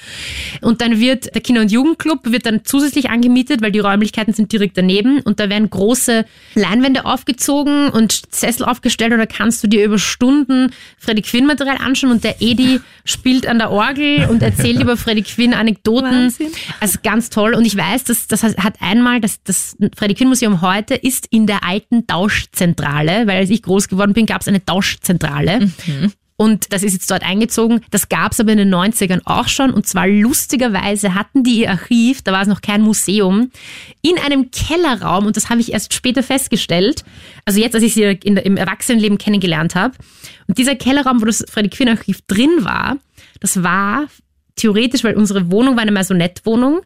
[0.61, 4.33] Und dann wird der Kinder- und Jugendclub wird dann zusätzlich zusätzlich angemietet, weil die Räumlichkeiten
[4.33, 9.63] sind direkt daneben und da werden große Leinwände aufgezogen und Sessel aufgestellt und da kannst
[9.63, 14.29] du dir über Stunden Freddy Quinn Material anschauen und der Edi spielt an der Orgel
[14.31, 16.25] und erzählt über Freddy Quinn Anekdoten.
[16.25, 16.53] Wahnsinn.
[16.81, 20.61] Also ganz toll und ich weiß, dass das hat einmal das, das Freddy Quinn Museum
[20.61, 24.65] heute ist in der alten Tauschzentrale, weil als ich groß geworden bin, gab es eine
[24.65, 25.61] Tauschzentrale.
[25.87, 26.13] Mhm.
[26.37, 27.81] Und das ist jetzt dort eingezogen.
[27.91, 29.73] Das gab es aber in den 90ern auch schon.
[29.73, 33.51] Und zwar lustigerweise hatten die ihr Archiv, da war es noch kein Museum,
[34.03, 35.27] in einem Kellerraum.
[35.27, 37.05] Und das habe ich erst später festgestellt.
[37.45, 39.95] Also jetzt, als ich sie in, im Erwachsenenleben kennengelernt habe.
[40.49, 42.97] Und dieser Kellerraum, wo das Freddy Quinn Archiv drin war,
[43.39, 44.07] das war
[44.57, 46.81] theoretisch, weil unsere Wohnung war eine Maisonette-Wohnung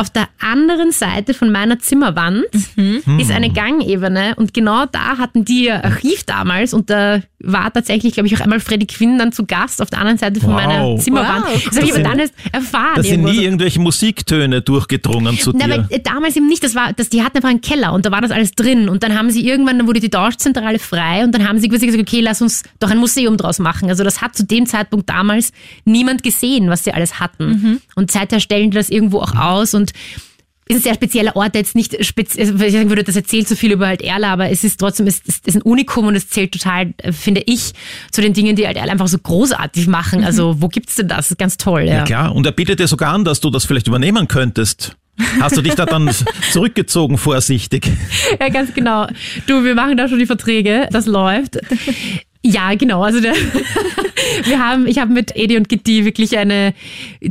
[0.00, 2.44] auf der anderen Seite von meiner Zimmerwand
[2.76, 3.18] mhm.
[3.18, 8.14] ist eine Gangebene und genau da hatten die ihr Archiv damals und da war tatsächlich,
[8.14, 10.56] glaube ich, auch einmal Freddy Quinn dann zu Gast auf der anderen Seite von wow.
[10.56, 11.44] meiner Zimmerwand.
[11.46, 11.64] Wow.
[11.64, 12.96] Das habe ich aber dann erst erfahren.
[12.96, 15.74] Da sind nie irgendwelche Musiktöne durchgedrungen zu Na, dir.
[15.74, 18.20] Aber damals eben nicht, das war, das, die hatten einfach einen Keller und da war
[18.20, 21.48] das alles drin und dann haben sie irgendwann, dann wurde die Tauschzentrale frei und dann
[21.48, 23.88] haben sie quasi gesagt, okay, lass uns doch ein Museum draus machen.
[23.88, 25.52] Also das hat zu dem Zeitpunkt damals
[25.84, 27.46] niemand gesehen, was sie alles hatten.
[27.46, 27.80] Mhm.
[27.94, 29.89] Und seither stellen die das irgendwo auch aus und
[30.70, 33.48] ist ein sehr spezieller Ort, der jetzt nicht speziell, also ich sagen würde, das erzählt
[33.48, 36.52] so viel über Alt-Erla, aber es ist trotzdem, es ist, ein Unikum und es zählt
[36.52, 37.72] total, äh, finde ich,
[38.12, 40.22] zu den Dingen, die Alt-Erla einfach so großartig machen.
[40.22, 41.20] Also, wo gibt's denn das?
[41.20, 41.96] das ist ganz toll, ja.
[41.96, 42.34] Ja, klar.
[42.34, 44.96] Und er bietet dir sogar an, dass du das vielleicht übernehmen könntest.
[45.40, 46.10] Hast du dich da dann
[46.52, 47.90] zurückgezogen, vorsichtig?
[48.38, 49.06] Ja, ganz genau.
[49.46, 51.58] Du, wir machen da schon die Verträge, das läuft.
[52.42, 53.02] Ja, genau.
[53.02, 53.34] Also der,
[54.44, 56.74] wir haben, ich habe mit Edi und Gitti wirklich eine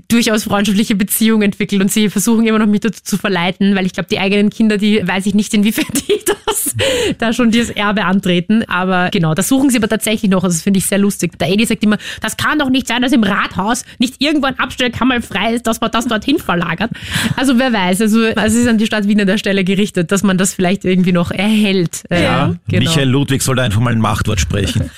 [0.08, 3.94] durchaus freundschaftliche Beziehung entwickelt und sie versuchen immer noch mich dazu zu verleiten, weil ich
[3.94, 6.76] glaube, die eigenen Kinder, die weiß ich nicht, inwiefern die das
[7.18, 8.64] da schon dieses Erbe antreten.
[8.68, 10.44] Aber genau, das suchen sie aber tatsächlich noch.
[10.44, 11.38] Also das finde ich sehr lustig.
[11.40, 14.60] Der Edi sagt immer, das kann doch nicht sein, dass im Rathaus nicht irgendwo ein
[14.60, 16.92] Abstellkammer frei ist, dass man das dorthin verlagert.
[17.36, 20.24] Also wer weiß, also es ist an die Stadt Wien an der Stelle gerichtet, dass
[20.24, 22.04] man das vielleicht irgendwie noch erhält.
[22.12, 22.90] Ja, genau.
[22.90, 24.90] Michael Ludwig soll da einfach mal ein Machtwort sprechen.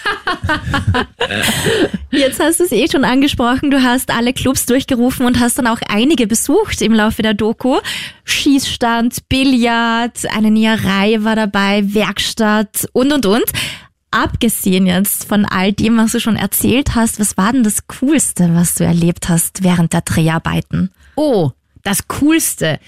[2.11, 5.67] Jetzt hast du es eh schon angesprochen, du hast alle Clubs durchgerufen und hast dann
[5.67, 7.79] auch einige besucht im Laufe der Doku.
[8.25, 13.45] Schießstand, Billard, eine Näherei war dabei, Werkstatt und und und.
[14.11, 18.53] Abgesehen jetzt von all dem, was du schon erzählt hast, was war denn das Coolste,
[18.53, 20.91] was du erlebt hast während der Dreharbeiten?
[21.15, 21.51] Oh,
[21.83, 22.79] das Coolste.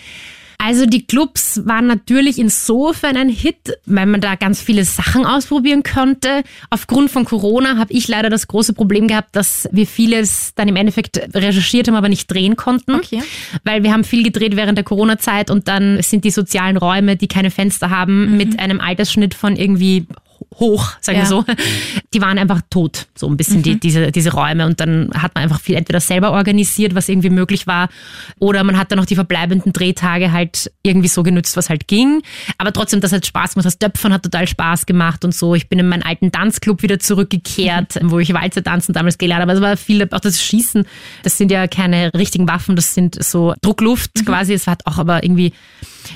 [0.66, 5.84] Also die Clubs waren natürlich insofern ein Hit, weil man da ganz viele Sachen ausprobieren
[5.84, 6.44] konnte.
[6.70, 10.78] Aufgrund von Corona habe ich leider das große Problem gehabt, dass wir vieles dann im
[10.78, 12.96] Endeffekt recherchiert haben, aber nicht drehen konnten.
[12.96, 13.22] Okay.
[13.66, 17.28] Weil wir haben viel gedreht während der Corona-Zeit und dann sind die sozialen Räume, die
[17.28, 18.38] keine Fenster haben, mhm.
[18.38, 20.08] mit einem Altersschnitt von irgendwie
[20.56, 21.46] hoch, sagen wir so.
[22.14, 23.64] Die waren einfach tot, so ein bisschen mhm.
[23.64, 24.66] die, diese, diese Räume.
[24.66, 27.90] Und dann hat man einfach viel entweder selber organisiert, was irgendwie möglich war,
[28.40, 32.22] oder man hat dann noch die verbleibenden Drehtage halt irgendwie so genützt, was halt ging.
[32.58, 33.66] Aber trotzdem, das hat Spaß gemacht.
[33.66, 35.56] Das Töpfern hat total Spaß gemacht und so.
[35.56, 38.12] Ich bin in meinen alten Tanzclub wieder zurückgekehrt, mhm.
[38.12, 39.52] wo ich Walzer tanzen damals gelernt habe.
[39.52, 40.86] Aber es war viel, auch das Schießen,
[41.24, 44.26] das sind ja keine richtigen Waffen, das sind so Druckluft mhm.
[44.26, 44.54] quasi.
[44.54, 45.54] Es war auch aber irgendwie,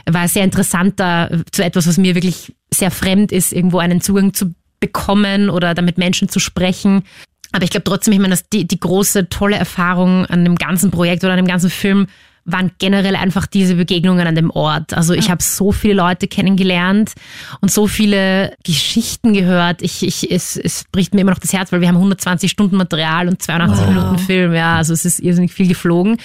[0.06, 4.34] war sehr interessant da zu etwas, was mir wirklich sehr fremd ist, irgendwo einen Zugang
[4.34, 7.04] zu bekommen oder damit Menschen zu sprechen.
[7.52, 10.92] Aber ich glaube trotzdem, ich meine, dass die, die große, tolle Erfahrung an dem ganzen
[10.92, 12.08] Projekt oder an dem ganzen Film
[12.48, 14.94] waren generell einfach diese Begegnungen an dem Ort.
[14.94, 17.14] Also ich habe so viele Leute kennengelernt
[17.60, 19.82] und so viele Geschichten gehört.
[19.82, 22.78] Ich, ich, es, es bricht mir immer noch das Herz, weil wir haben 120 Stunden
[22.78, 23.94] Material und 82 wow.
[23.94, 24.54] Minuten Film.
[24.54, 26.18] Ja, also es ist irrsinnig viel geflogen.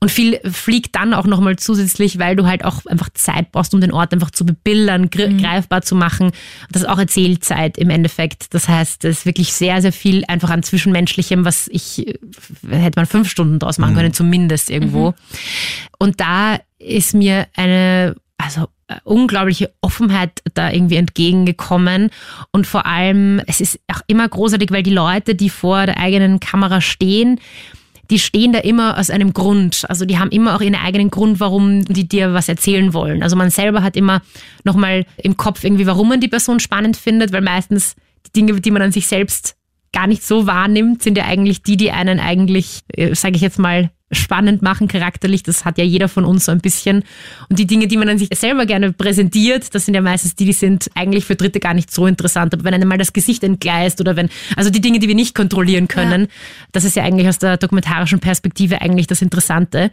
[0.00, 3.82] Und viel fliegt dann auch nochmal zusätzlich, weil du halt auch einfach Zeit brauchst, um
[3.82, 5.38] den Ort einfach zu bebildern, mhm.
[5.38, 6.32] greifbar zu machen.
[6.70, 8.54] Das ist auch Erzählzeit im Endeffekt.
[8.54, 12.16] Das heißt, es ist wirklich sehr, sehr viel einfach an Zwischenmenschlichem, was ich,
[12.66, 13.96] hätte man fünf Stunden draus machen mhm.
[13.98, 15.10] können, zumindest irgendwo.
[15.10, 15.14] Mhm.
[15.98, 22.10] Und da ist mir eine, also äh, unglaubliche Offenheit da irgendwie entgegengekommen.
[22.52, 26.40] Und vor allem, es ist auch immer großartig, weil die Leute, die vor der eigenen
[26.40, 27.40] Kamera stehen,
[28.10, 29.84] die stehen da immer aus einem Grund.
[29.88, 33.22] Also die haben immer auch ihren eigenen Grund, warum die dir was erzählen wollen.
[33.22, 34.20] Also man selber hat immer
[34.64, 37.94] nochmal im Kopf irgendwie, warum man die Person spannend findet, weil meistens
[38.26, 39.54] die Dinge, die man an sich selbst
[39.92, 43.58] gar nicht so wahrnimmt, sind ja eigentlich die, die einen eigentlich, äh, sage ich jetzt
[43.58, 45.42] mal, spannend machen, charakterlich.
[45.42, 47.04] Das hat ja jeder von uns so ein bisschen.
[47.48, 50.44] Und die Dinge, die man an sich selber gerne präsentiert, das sind ja meistens die,
[50.44, 52.52] die sind eigentlich für Dritte gar nicht so interessant.
[52.54, 55.34] Aber wenn einem mal das Gesicht entgleist oder wenn, also die Dinge, die wir nicht
[55.34, 56.28] kontrollieren können, ja.
[56.72, 59.90] das ist ja eigentlich aus der dokumentarischen Perspektive eigentlich das Interessante.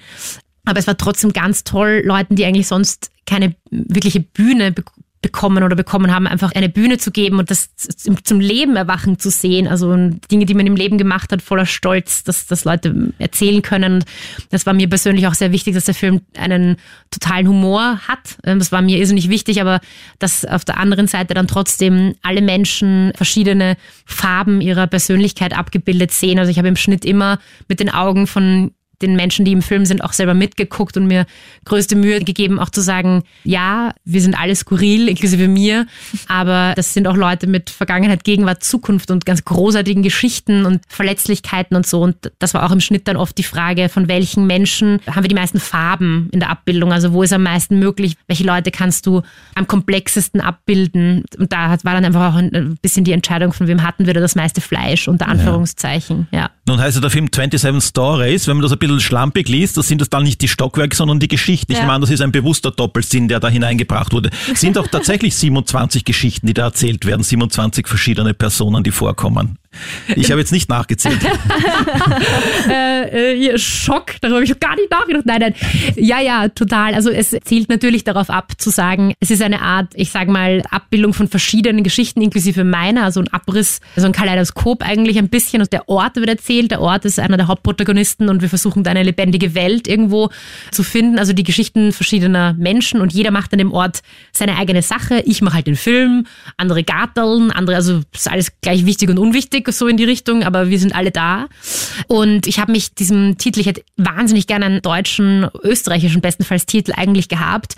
[0.65, 4.73] Aber es war trotzdem ganz toll, Leuten, die eigentlich sonst keine wirkliche Bühne
[5.27, 9.29] bekommen oder bekommen haben, einfach eine Bühne zu geben und das zum Leben erwachen zu
[9.29, 9.67] sehen.
[9.67, 9.93] Also
[10.31, 14.05] Dinge, die man im Leben gemacht hat, voller Stolz, dass, dass Leute erzählen können.
[14.51, 16.77] Das war mir persönlich auch sehr wichtig, dass der Film einen
[17.11, 18.37] totalen Humor hat.
[18.45, 19.81] Ähm, das war mir irrsinnig wichtig, aber
[20.17, 26.39] dass auf der anderen Seite dann trotzdem alle Menschen verschiedene Farben ihrer Persönlichkeit abgebildet sehen.
[26.39, 29.85] Also ich habe im Schnitt immer mit den Augen von den Menschen, die im Film
[29.85, 31.25] sind, auch selber mitgeguckt und mir
[31.65, 35.85] größte Mühe gegeben, auch zu sagen, ja, wir sind alle skurril, inklusive mir,
[36.27, 41.75] aber das sind auch Leute mit Vergangenheit, Gegenwart, Zukunft und ganz großartigen Geschichten und Verletzlichkeiten
[41.75, 42.01] und so.
[42.01, 45.29] Und das war auch im Schnitt dann oft die Frage, von welchen Menschen haben wir
[45.29, 46.91] die meisten Farben in der Abbildung?
[46.91, 48.15] Also wo ist am meisten möglich?
[48.27, 49.21] Welche Leute kannst du
[49.55, 51.23] am komplexesten abbilden?
[51.37, 54.19] Und da war dann einfach auch ein bisschen die Entscheidung, von wem hatten wir da
[54.19, 56.27] das meiste Fleisch, unter Anführungszeichen.
[56.31, 56.39] Ja.
[56.39, 56.49] ja.
[56.67, 59.87] Nun heißt ja der Film 27 Stories, wenn man das ein bisschen schlampig liest, das
[59.87, 61.73] sind das dann nicht die Stockwerke, sondern die Geschichten.
[61.73, 61.79] Ja.
[61.79, 64.29] Ich meine, das ist ein bewusster Doppelsinn, der da hineingebracht wurde.
[64.51, 69.57] Es sind auch tatsächlich 27 Geschichten, die da erzählt werden, 27 verschiedene Personen, die vorkommen.
[70.15, 71.19] Ich habe jetzt nicht nachgezählt.
[72.69, 75.25] äh, äh, Schock, darüber habe ich gar nicht nachgedacht.
[75.25, 75.53] Nein, nein.
[75.95, 76.93] Ja, ja, total.
[76.93, 80.61] Also es zielt natürlich darauf ab, zu sagen, es ist eine Art, ich sage mal,
[80.69, 85.61] Abbildung von verschiedenen Geschichten, inklusive meiner, also ein Abriss, also ein Kaleidoskop eigentlich ein bisschen.
[85.61, 86.71] Und der Ort wird erzählt.
[86.71, 90.29] Der Ort ist einer der Hauptprotagonisten und wir versuchen da eine lebendige Welt irgendwo
[90.71, 91.19] zu finden.
[91.19, 95.23] Also die Geschichten verschiedener Menschen und jeder macht an dem Ort seine eigene Sache.
[95.25, 96.25] Ich mache halt den Film,
[96.57, 100.69] andere Garteln, andere, also ist alles gleich wichtig und unwichtig so in die Richtung, aber
[100.69, 101.47] wir sind alle da.
[102.07, 106.93] Und ich habe mich diesem Titel, ich hätte wahnsinnig gerne einen deutschen, österreichischen bestenfalls Titel
[106.95, 107.75] eigentlich gehabt.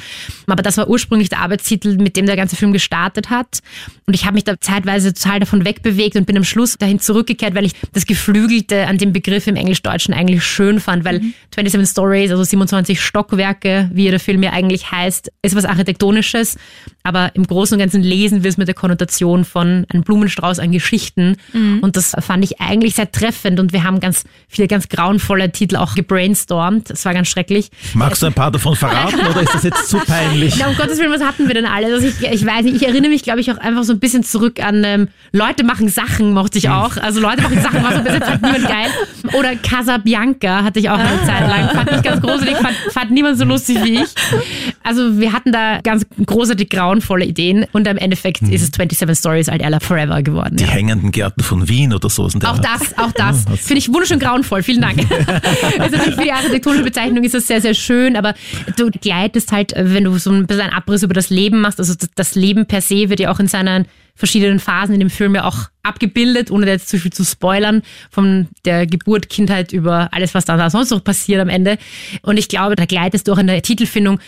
[0.47, 3.59] Aber das war ursprünglich der Arbeitstitel, mit dem der ganze Film gestartet hat.
[4.05, 7.55] Und ich habe mich da zeitweise total davon wegbewegt und bin am Schluss dahin zurückgekehrt,
[7.55, 11.33] weil ich das Geflügelte an dem Begriff im Englisch-Deutschen eigentlich schön fand, weil mhm.
[11.55, 16.57] 27 Stories, also 27 Stockwerke, wie der Film ja eigentlich heißt, ist was Architektonisches.
[17.03, 20.71] Aber im Großen und Ganzen lesen wir es mit der Konnotation von einem Blumenstrauß an
[20.71, 21.37] Geschichten.
[21.53, 21.78] Mhm.
[21.81, 23.59] Und das fand ich eigentlich sehr treffend.
[23.59, 26.89] Und wir haben ganz viele ganz grauenvolle Titel auch gebrainstormt.
[26.89, 27.69] Das war ganz schrecklich.
[27.93, 30.55] Magst du ein paar davon verraten oder ist das jetzt zu peinlich?
[30.59, 31.93] Na, um Gottes Willen, was hatten wir denn alle?
[31.93, 34.23] Also ich, ich weiß nicht, ich erinnere mich, glaube ich, auch einfach so ein bisschen
[34.23, 36.97] zurück an ähm, Leute machen Sachen, mochte ich auch.
[36.97, 38.87] Also Leute machen Sachen, war so ein bisschen, fand niemand geil.
[39.33, 41.69] Oder Casabianca hatte ich auch eine Zeit lang.
[41.69, 44.09] Fand ich ganz gruselig, fand, fand niemand so lustig wie ich.
[44.83, 48.51] Also wir hatten da ganz großartig grauenvolle Ideen und im Endeffekt hm.
[48.51, 50.57] ist es 27 Stories Alt Ella Forever geworden.
[50.57, 50.69] Die ja.
[50.69, 52.23] hängenden Gärten von Wien oder so.
[52.25, 53.45] Auch das, auch das.
[53.59, 54.63] Finde ich wunderschön grauenvoll.
[54.63, 54.99] Vielen Dank.
[55.79, 58.33] also für die architektonische Bezeichnung ist das sehr, sehr schön, aber
[58.77, 61.93] du gleitest halt, wenn du so ein bisschen einen Abriss über das Leben machst, also
[62.15, 63.85] das Leben per se wird ja auch in seinen
[64.19, 68.49] verschiedenen Phasen in dem Film ja auch abgebildet, ohne jetzt zu viel zu spoilern, von
[68.65, 71.77] der Geburt, Kindheit über alles, was da sonst noch passiert am Ende.
[72.21, 74.19] Und ich glaube, da gleitest du auch in der Titelfindung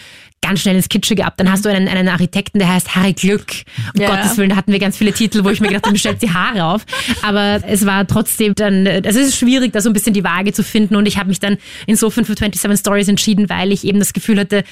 [0.41, 1.35] ganz schnell ins Kitschige ab.
[1.37, 3.51] Dann hast du einen, einen Architekten, der heißt Harry Glück.
[3.93, 4.07] Um ja.
[4.07, 6.21] Gottes Willen, da hatten wir ganz viele Titel, wo ich mir gedacht habe, mir stellt
[6.21, 6.85] die Haare auf.
[7.21, 10.53] Aber es war trotzdem dann, also es ist schwierig, da so ein bisschen die Waage
[10.53, 10.95] zu finden.
[10.95, 14.39] Und ich habe mich dann insofern für 27 Stories entschieden, weil ich eben das Gefühl
[14.39, 14.63] hatte,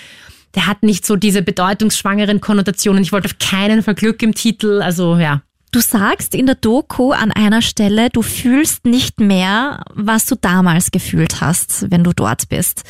[0.55, 3.03] der hat nicht so diese bedeutungsschwangeren Konnotationen.
[3.03, 5.41] Ich wollte auf keinen Fall Glück im Titel, also ja.
[5.71, 10.89] Du sagst in der Doku an einer Stelle, du fühlst nicht mehr, was du damals
[10.89, 12.83] gefühlt hast, wenn du dort bist.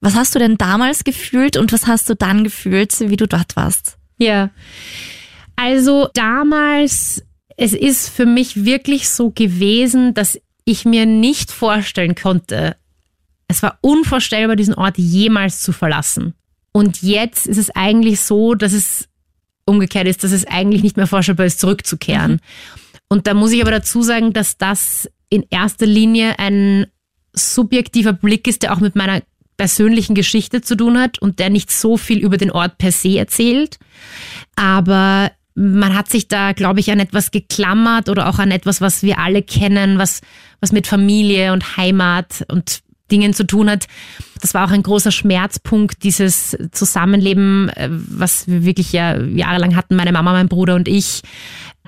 [0.00, 3.54] Was hast du denn damals gefühlt und was hast du dann gefühlt, wie du dort
[3.54, 3.96] warst?
[4.18, 4.50] Ja,
[5.54, 7.22] also damals,
[7.56, 12.76] es ist für mich wirklich so gewesen, dass ich mir nicht vorstellen konnte,
[13.46, 16.34] es war unvorstellbar, diesen Ort jemals zu verlassen.
[16.72, 19.08] Und jetzt ist es eigentlich so, dass es
[19.64, 22.32] umgekehrt ist, dass es eigentlich nicht mehr vorstellbar ist, zurückzukehren.
[22.32, 22.38] Mhm.
[23.08, 26.86] Und da muss ich aber dazu sagen, dass das in erster Linie ein
[27.32, 29.22] subjektiver Blick ist, der auch mit meiner
[29.56, 33.18] persönlichen Geschichte zu tun hat und der nicht so viel über den Ort per se
[33.18, 33.78] erzählt.
[34.56, 39.02] Aber man hat sich da, glaube ich, an etwas geklammert oder auch an etwas, was
[39.02, 40.22] wir alle kennen, was,
[40.60, 43.86] was mit Familie und Heimat und Dingen zu tun hat.
[44.40, 49.96] Das war auch ein großer Schmerzpunkt, dieses Zusammenleben, äh, was wir wirklich ja jahrelang hatten,
[49.96, 51.22] meine Mama, mein Bruder und ich.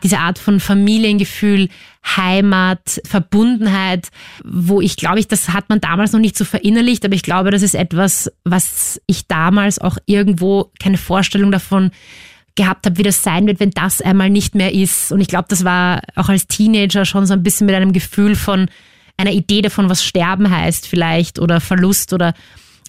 [0.03, 1.69] Diese Art von Familiengefühl,
[2.05, 4.09] Heimat, Verbundenheit,
[4.43, 7.53] wo ich glaube ich, das hat man damals noch nicht so verinnerlicht, aber ich glaube,
[7.53, 11.93] das ist etwas, was ich damals auch irgendwo keine Vorstellung davon
[12.55, 15.13] gehabt habe, wie das sein wird, wenn das einmal nicht mehr ist.
[15.13, 18.35] Und ich glaube, das war auch als Teenager schon so ein bisschen mit einem Gefühl
[18.35, 18.69] von,
[19.17, 22.35] einer Idee davon, was Sterben heißt vielleicht oder Verlust oder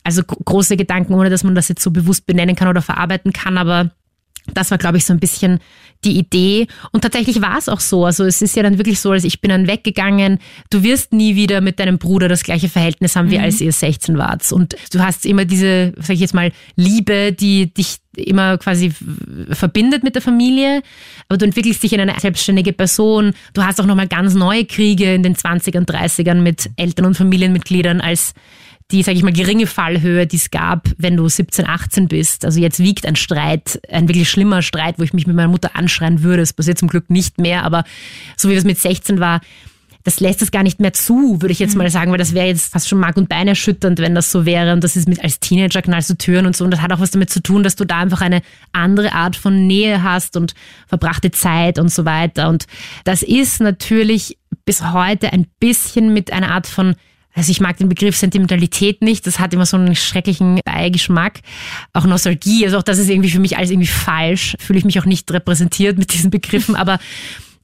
[0.03, 3.57] also große Gedanken, ohne dass man das jetzt so bewusst benennen kann oder verarbeiten kann,
[3.57, 3.91] aber
[4.53, 5.59] das war, glaube ich, so ein bisschen
[6.03, 6.67] die Idee.
[6.91, 8.05] Und tatsächlich war es auch so.
[8.05, 10.39] Also es ist ja dann wirklich so, als ich bin dann weggegangen.
[10.69, 13.45] Du wirst nie wieder mit deinem Bruder das gleiche Verhältnis haben, wie mhm.
[13.45, 14.51] als ihr 16 wart.
[14.51, 18.91] Und du hast immer diese, sag ich jetzt mal, Liebe, die dich immer quasi
[19.51, 20.83] verbindet mit der Familie.
[21.29, 23.33] Aber du entwickelst dich in eine selbstständige Person.
[23.53, 28.01] Du hast auch nochmal ganz neue Kriege in den 20ern, 30ern mit Eltern und Familienmitgliedern
[28.01, 28.33] als
[28.93, 32.45] die, sage ich mal, geringe Fallhöhe, die es gab, wenn du 17, 18 bist.
[32.45, 35.71] Also jetzt wiegt ein Streit, ein wirklich schlimmer Streit, wo ich mich mit meiner Mutter
[35.75, 36.43] anschreien würde.
[36.43, 37.83] Das passiert zum Glück nicht mehr, aber
[38.37, 39.41] so wie es mit 16 war,
[40.03, 41.79] das lässt es gar nicht mehr zu, würde ich jetzt mhm.
[41.79, 44.45] mal sagen, weil das wäre jetzt fast schon Mark und Bein erschütternd, wenn das so
[44.45, 44.73] wäre.
[44.73, 46.65] Und das ist mit als Teenager knallst du Türen und so.
[46.65, 48.41] Und das hat auch was damit zu tun, dass du da einfach eine
[48.73, 50.53] andere Art von Nähe hast und
[50.87, 52.49] verbrachte Zeit und so weiter.
[52.49, 52.65] Und
[53.05, 56.95] das ist natürlich bis heute ein bisschen mit einer Art von
[57.33, 59.25] also ich mag den Begriff Sentimentalität nicht.
[59.25, 61.41] Das hat immer so einen schrecklichen Beigeschmack.
[61.91, 64.55] Auch Nostalgie, also auch das ist irgendwie für mich alles irgendwie falsch.
[64.59, 66.99] Fühle ich mich auch nicht repräsentiert mit diesen Begriffen, aber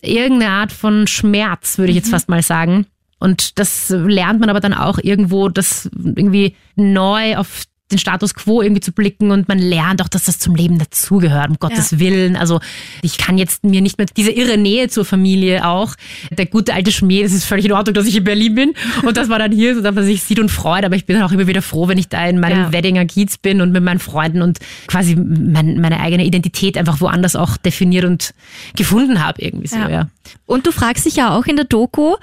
[0.01, 2.11] irgendeine Art von Schmerz, würde ich jetzt mhm.
[2.11, 2.87] fast mal sagen.
[3.19, 8.61] Und das lernt man aber dann auch irgendwo, das irgendwie neu auf den Status quo
[8.61, 11.99] irgendwie zu blicken und man lernt auch, dass das zum Leben dazugehört, um Gottes ja.
[11.99, 12.35] Willen.
[12.35, 12.59] Also
[13.01, 15.95] ich kann jetzt mir nicht mehr diese irre Nähe zur Familie auch.
[16.31, 18.73] Der gute alte Schmäh, das ist völlig in Ordnung, dass ich in Berlin bin
[19.03, 20.85] und dass man dann hier so, dass man sich sieht und freut.
[20.85, 22.71] Aber ich bin dann auch immer wieder froh, wenn ich da in meinem ja.
[22.71, 27.35] Weddinger Kiez bin und mit meinen Freunden und quasi mein, meine eigene Identität einfach woanders
[27.35, 28.33] auch definiert und
[28.75, 29.89] gefunden habe irgendwie so, ja.
[29.89, 30.07] ja.
[30.45, 32.15] Und du fragst dich ja auch in der Doku,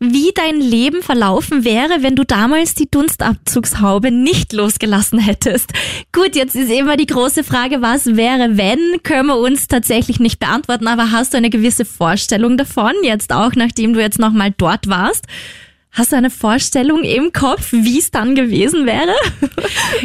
[0.00, 5.72] wie dein Leben verlaufen wäre, wenn du damals die Dunstabzugshaube nicht losgelassen hättest.
[6.12, 10.38] Gut, jetzt ist immer die große Frage, was wäre, wenn, können wir uns tatsächlich nicht
[10.40, 14.88] beantworten, aber hast du eine gewisse Vorstellung davon, jetzt auch nachdem du jetzt nochmal dort
[14.88, 15.26] warst?
[15.94, 19.14] Hast du eine Vorstellung im Kopf, wie es dann gewesen wäre?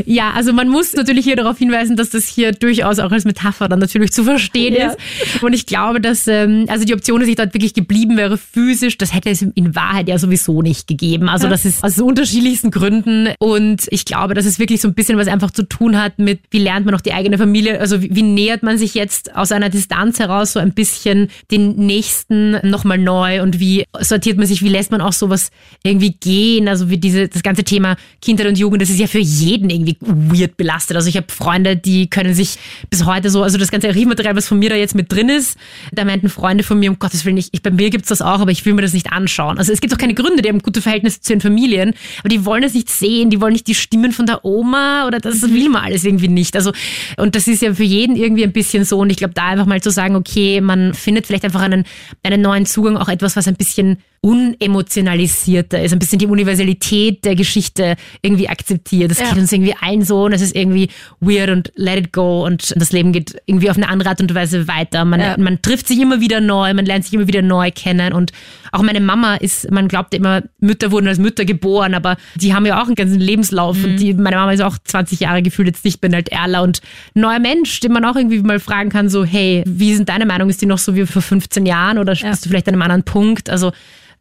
[0.05, 3.67] Ja, also man muss natürlich hier darauf hinweisen, dass das hier durchaus auch als Metapher
[3.67, 4.89] dann natürlich zu verstehen ja.
[4.89, 5.43] ist.
[5.43, 8.97] Und ich glaube, dass ähm, also die Option, dass ich dort wirklich geblieben wäre physisch,
[8.97, 11.27] das hätte es in Wahrheit ja sowieso nicht gegeben.
[11.27, 11.51] Also ja.
[11.51, 13.29] das ist aus unterschiedlichsten Gründen.
[13.39, 16.39] Und ich glaube, dass es wirklich so ein bisschen was einfach zu tun hat mit,
[16.51, 19.51] wie lernt man auch die eigene Familie, also wie, wie nähert man sich jetzt aus
[19.51, 24.63] einer Distanz heraus so ein bisschen den Nächsten nochmal neu und wie sortiert man sich,
[24.63, 25.51] wie lässt man auch sowas
[25.83, 26.67] irgendwie gehen.
[26.67, 29.97] Also wie diese, das ganze Thema Kindheit und Jugend, das ist ja für jeden irgendwie
[30.01, 30.97] weird belastet.
[30.97, 32.57] Also ich habe Freunde, die können sich
[32.89, 35.57] bis heute so, also das ganze Archivmaterial, was von mir da jetzt mit drin ist,
[35.93, 38.41] da meinten Freunde von mir, um Gottes Willen, ich, ich bei mir gibt's das auch,
[38.41, 39.57] aber ich will mir das nicht anschauen.
[39.57, 42.43] Also es gibt auch keine Gründe, die haben gute Verhältnisse zu ihren Familien, aber die
[42.45, 45.69] wollen das nicht sehen, die wollen nicht die Stimmen von der Oma oder das will
[45.69, 46.55] man alles irgendwie nicht.
[46.55, 46.73] Also
[47.17, 49.65] und das ist ja für jeden irgendwie ein bisschen so und ich glaube da einfach
[49.65, 51.85] mal zu sagen, okay, man findet vielleicht einfach einen,
[52.23, 57.35] einen neuen Zugang, auch etwas, was ein bisschen unemotionalisierter ist, ein bisschen die Universalität der
[57.35, 59.11] Geschichte irgendwie akzeptiert.
[59.11, 59.29] Das ja.
[59.29, 60.89] geht uns irgendwie allen so und es ist irgendwie
[61.21, 64.33] weird und let it go und das Leben geht irgendwie auf eine andere Art und
[64.35, 65.05] Weise weiter.
[65.05, 65.35] Man, ja.
[65.37, 68.31] man trifft sich immer wieder neu, man lernt sich immer wieder neu kennen und
[68.71, 72.65] auch meine Mama ist, man glaubt immer, Mütter wurden als Mütter geboren, aber die haben
[72.65, 73.83] ja auch einen ganzen Lebenslauf mhm.
[73.85, 76.81] und die, meine Mama ist auch 20 Jahre gefühlt jetzt nicht mehr halt Erla und
[77.13, 80.49] neuer Mensch, den man auch irgendwie mal fragen kann, so hey, wie sind deine Meinung?
[80.49, 82.29] Ist die noch so wie vor 15 Jahren oder ja.
[82.29, 83.49] bist du vielleicht an einem anderen Punkt?
[83.49, 83.71] Also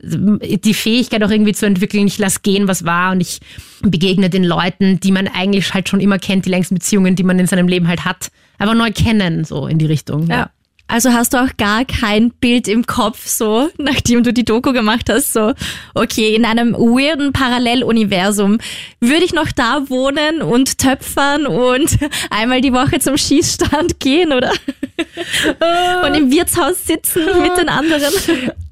[0.00, 3.40] die Fähigkeit auch irgendwie zu entwickeln, ich lasse gehen, was war und ich
[3.82, 7.38] begegne den Leuten, die man eigentlich halt schon immer kennt, die längsten Beziehungen, die man
[7.38, 10.28] in seinem Leben halt hat, einfach neu kennen, so in die Richtung.
[10.28, 10.36] ja.
[10.36, 10.50] ja.
[10.90, 15.10] Also hast du auch gar kein Bild im Kopf, so, nachdem du die Doku gemacht
[15.10, 15.52] hast, so,
[15.94, 18.58] okay, in einem weirden Paralleluniversum
[18.98, 21.98] würde ich noch da wohnen und töpfern und
[22.30, 24.50] einmal die Woche zum Schießstand gehen, oder?
[26.06, 28.02] und im Wirtshaus sitzen mit den anderen.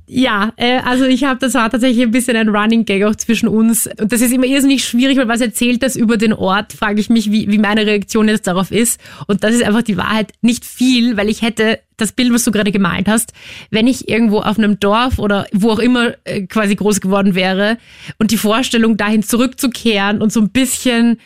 [0.08, 3.48] Ja, äh, also ich habe, das war tatsächlich ein bisschen ein Running Gag auch zwischen
[3.48, 3.88] uns.
[3.98, 7.10] Und das ist immer irrsinnig schwierig, weil was erzählt das über den Ort, frage ich
[7.10, 9.00] mich, wie, wie meine Reaktion jetzt darauf ist.
[9.26, 12.52] Und das ist einfach die Wahrheit nicht viel, weil ich hätte das Bild, was du
[12.52, 13.32] gerade gemalt hast,
[13.70, 17.78] wenn ich irgendwo auf einem Dorf oder wo auch immer äh, quasi groß geworden wäre
[18.18, 21.18] und die Vorstellung dahin zurückzukehren und so ein bisschen,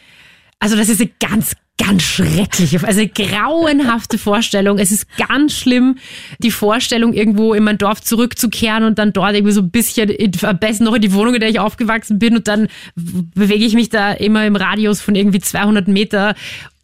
[0.58, 4.78] also das ist eine ganz, ganz schreckliche, also grauenhafte Vorstellung.
[4.78, 5.96] Es ist ganz schlimm,
[6.38, 10.10] die Vorstellung, irgendwo in mein Dorf zurückzukehren und dann dort irgendwie so ein bisschen,
[10.42, 13.74] am besten noch in die Wohnung, in der ich aufgewachsen bin und dann bewege ich
[13.74, 16.34] mich da immer im Radius von irgendwie 200 Meter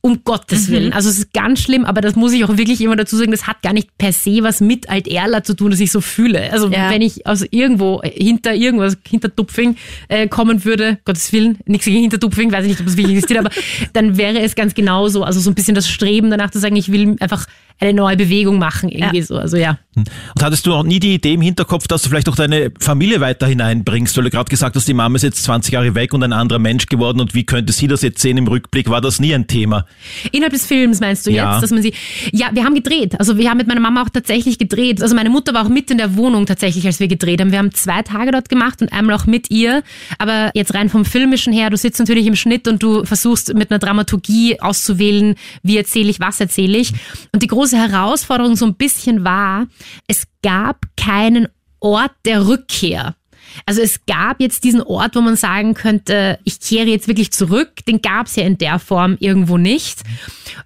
[0.06, 0.72] um Gottes mhm.
[0.72, 0.92] Willen.
[0.92, 3.48] Also es ist ganz schlimm, aber das muss ich auch wirklich immer dazu sagen, das
[3.48, 6.52] hat gar nicht per se was mit Alt-Erla zu tun, dass ich so fühle.
[6.52, 6.90] Also ja.
[6.90, 9.76] wenn ich aus irgendwo hinter irgendwas, hinter Tupfing
[10.06, 13.16] äh, kommen würde, Gottes Willen, nichts gegen hinter Tupfing, weiß ich nicht, ob es wirklich
[13.16, 13.50] existiert, aber
[13.94, 15.24] dann wäre es ganz genauso.
[15.24, 17.46] Also so ein bisschen das Streben danach zu sagen, ich will einfach
[17.78, 19.24] eine neue Bewegung machen, irgendwie ja.
[19.24, 19.36] so.
[19.36, 19.78] Also ja.
[19.96, 23.20] Und hattest du auch nie die Idee im Hinterkopf, dass du vielleicht auch deine Familie
[23.20, 24.16] weiter hineinbringst?
[24.16, 26.58] Weil du gerade gesagt hast, die Mama ist jetzt 20 Jahre weg und ein anderer
[26.58, 28.90] Mensch geworden und wie könnte sie das jetzt sehen im Rückblick?
[28.90, 29.86] War das nie ein Thema?
[30.32, 31.54] Innerhalb des Films meinst du ja.
[31.54, 31.94] jetzt, dass man sie.
[32.32, 33.18] Ja, wir haben gedreht.
[33.18, 35.02] Also wir haben mit meiner Mama auch tatsächlich gedreht.
[35.02, 37.50] Also meine Mutter war auch mit in der Wohnung tatsächlich, als wir gedreht haben.
[37.50, 39.82] Wir haben zwei Tage dort gemacht und einmal auch mit ihr.
[40.18, 43.70] Aber jetzt rein vom Filmischen her, du sitzt natürlich im Schnitt und du versuchst mit
[43.70, 46.92] einer Dramaturgie auszuwählen, wie erzähle ich, was erzähle ich.
[47.32, 49.66] Und die große Herausforderung so ein bisschen war,
[50.06, 51.48] es gab keinen
[51.80, 53.14] Ort der Rückkehr.
[53.64, 57.84] Also es gab jetzt diesen Ort, wo man sagen könnte, ich kehre jetzt wirklich zurück.
[57.86, 60.00] Den gab es ja in der Form irgendwo nicht,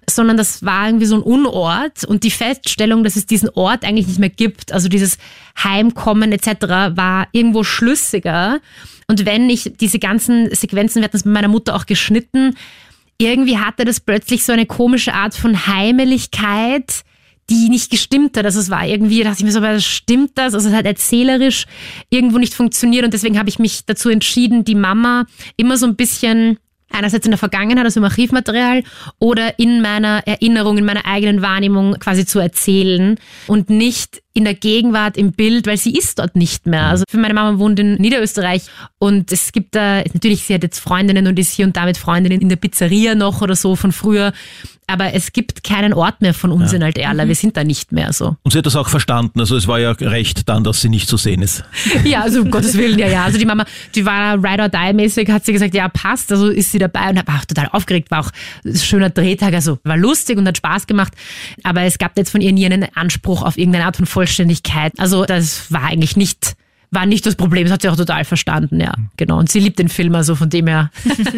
[0.09, 4.07] sondern das war irgendwie so ein Unort und die Feststellung, dass es diesen Ort eigentlich
[4.07, 5.17] nicht mehr gibt, also dieses
[5.63, 8.59] Heimkommen etc., war irgendwo schlüssiger.
[9.07, 12.55] Und wenn ich diese ganzen Sequenzen, wir hatten es mit meiner Mutter auch geschnitten,
[13.21, 17.03] irgendwie hatte das plötzlich so eine komische Art von Heimeligkeit,
[17.49, 18.45] die nicht gestimmt hat.
[18.45, 20.53] Also es war irgendwie, da dachte ich mir so, aber stimmt das?
[20.53, 21.65] Also es hat erzählerisch
[22.09, 25.25] irgendwo nicht funktioniert und deswegen habe ich mich dazu entschieden, die Mama
[25.57, 26.57] immer so ein bisschen
[26.89, 28.83] einerseits in der Vergangenheit, also im Archivmaterial,
[29.19, 33.17] oder in meiner Erinnerung, in meiner eigenen Wahrnehmung quasi zu erzählen
[33.47, 36.87] und nicht in der Gegenwart im Bild, weil sie ist dort nicht mehr.
[36.87, 38.63] Also für meine Mama wohnt in Niederösterreich
[38.97, 41.97] und es gibt da, natürlich, sie hat jetzt Freundinnen und ist hier und da mit
[41.97, 44.33] Freundinnen in der Pizzeria noch oder so von früher
[44.91, 46.77] aber es gibt keinen Ort mehr von uns ja.
[46.77, 47.25] in Alterla.
[47.25, 48.35] Wir sind da nicht mehr so.
[48.43, 49.39] Und sie hat das auch verstanden.
[49.39, 51.63] Also es war ja recht dann, dass sie nicht zu sehen ist.
[52.03, 53.23] Ja, also um Gottes Willen, ja, ja.
[53.23, 53.63] Also die Mama,
[53.95, 56.31] die war Ride or Die mäßig, hat sie gesagt, ja, passt.
[56.31, 58.31] Also ist sie dabei und war auch total aufgeregt, war auch
[58.65, 59.53] ein schöner Drehtag.
[59.53, 61.13] Also war lustig und hat Spaß gemacht.
[61.63, 64.93] Aber es gab jetzt von ihr nie einen Anspruch auf irgendeine Art von Vollständigkeit.
[64.99, 66.55] Also das war eigentlich nicht
[66.93, 67.63] war nicht das Problem.
[67.63, 68.93] Das hat sie auch total verstanden, ja.
[69.15, 69.39] Genau.
[69.39, 70.91] Und sie liebt den Film, also von dem her.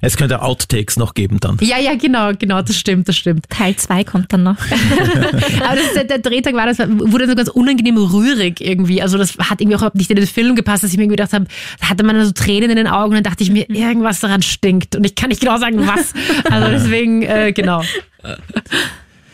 [0.00, 1.58] Es könnte Outtakes noch geben dann.
[1.60, 3.50] Ja, ja, genau, genau, das stimmt, das stimmt.
[3.50, 4.54] Teil 2 kommt dann noch.
[5.66, 9.02] Aber das, der, der Drehtag war, das wurde so ganz unangenehm rührig irgendwie.
[9.02, 11.16] Also das hat irgendwie auch überhaupt nicht in den Film gepasst, dass ich mir irgendwie
[11.16, 11.46] gedacht habe,
[11.80, 14.42] da hatte man so Tränen in den Augen und dann dachte ich mir, irgendwas daran
[14.42, 14.94] stinkt.
[14.94, 16.14] Und ich kann nicht genau sagen, was.
[16.48, 17.82] Also deswegen, äh, genau.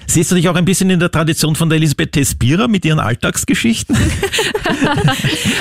[0.06, 3.00] Siehst du dich auch ein bisschen in der Tradition von der Elisabeth Tespira mit ihren
[3.00, 3.96] Alltagsgeschichten?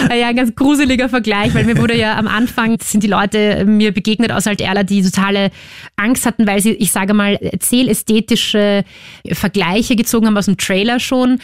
[0.09, 3.91] Ja, ein ganz gruseliger Vergleich, weil mir wurde ja am Anfang, sind die Leute mir
[3.91, 5.49] begegnet aus Alterla, die totale
[5.95, 8.83] Angst hatten, weil sie, ich sage mal, erzählästhetische
[9.31, 11.39] Vergleiche gezogen haben aus dem Trailer schon.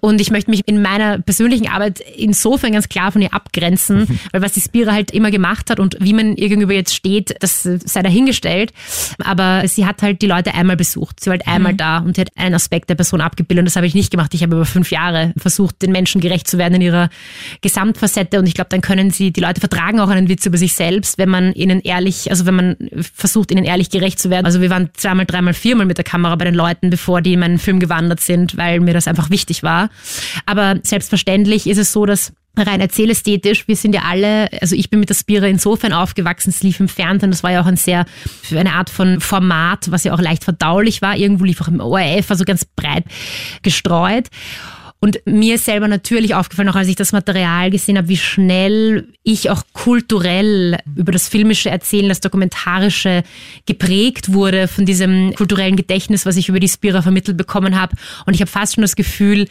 [0.00, 4.42] Und ich möchte mich in meiner persönlichen Arbeit insofern ganz klar von ihr abgrenzen, weil
[4.42, 7.62] was die Spira halt immer gemacht hat und wie man ihr gegenüber jetzt steht, das
[7.62, 8.72] sei dahingestellt.
[9.24, 11.20] Aber sie hat halt die Leute einmal besucht.
[11.20, 13.62] Sie war halt einmal da und sie hat einen Aspekt der Person abgebildet.
[13.62, 14.34] Und das habe ich nicht gemacht.
[14.34, 17.08] Ich habe über fünf Jahre versucht, den Menschen gerecht zu werden in ihrer
[17.60, 18.38] Gesamtfacette.
[18.38, 21.18] Und ich glaube, dann können sie, die Leute vertragen auch einen Witz über sich selbst,
[21.18, 22.76] wenn man ihnen ehrlich, also wenn man
[23.14, 24.46] versucht, ihnen ehrlich gerecht zu werden.
[24.46, 27.40] Also wir waren zweimal, dreimal, viermal mit der Kamera bei den Leuten, bevor die in
[27.40, 29.88] meinen Film gewandert sind, weil mir das einfach wichtig war.
[30.46, 35.00] Aber selbstverständlich ist es so, dass rein erzählästhetisch, wir sind ja alle, also ich bin
[35.00, 38.04] mit der Spira insofern aufgewachsen, es lief im Fernsehen, das war ja auch ein sehr,
[38.50, 42.30] eine Art von Format, was ja auch leicht verdaulich war, irgendwo lief auch im ORF,
[42.30, 43.04] also ganz breit
[43.62, 44.28] gestreut.
[45.04, 49.08] Und mir ist selber natürlich aufgefallen, auch als ich das Material gesehen habe, wie schnell
[49.24, 53.24] ich auch kulturell über das filmische Erzählen, das dokumentarische
[53.66, 57.96] geprägt wurde von diesem kulturellen Gedächtnis, was ich über die Spira vermittelt bekommen habe.
[58.26, 59.48] Und ich habe fast schon das Gefühl,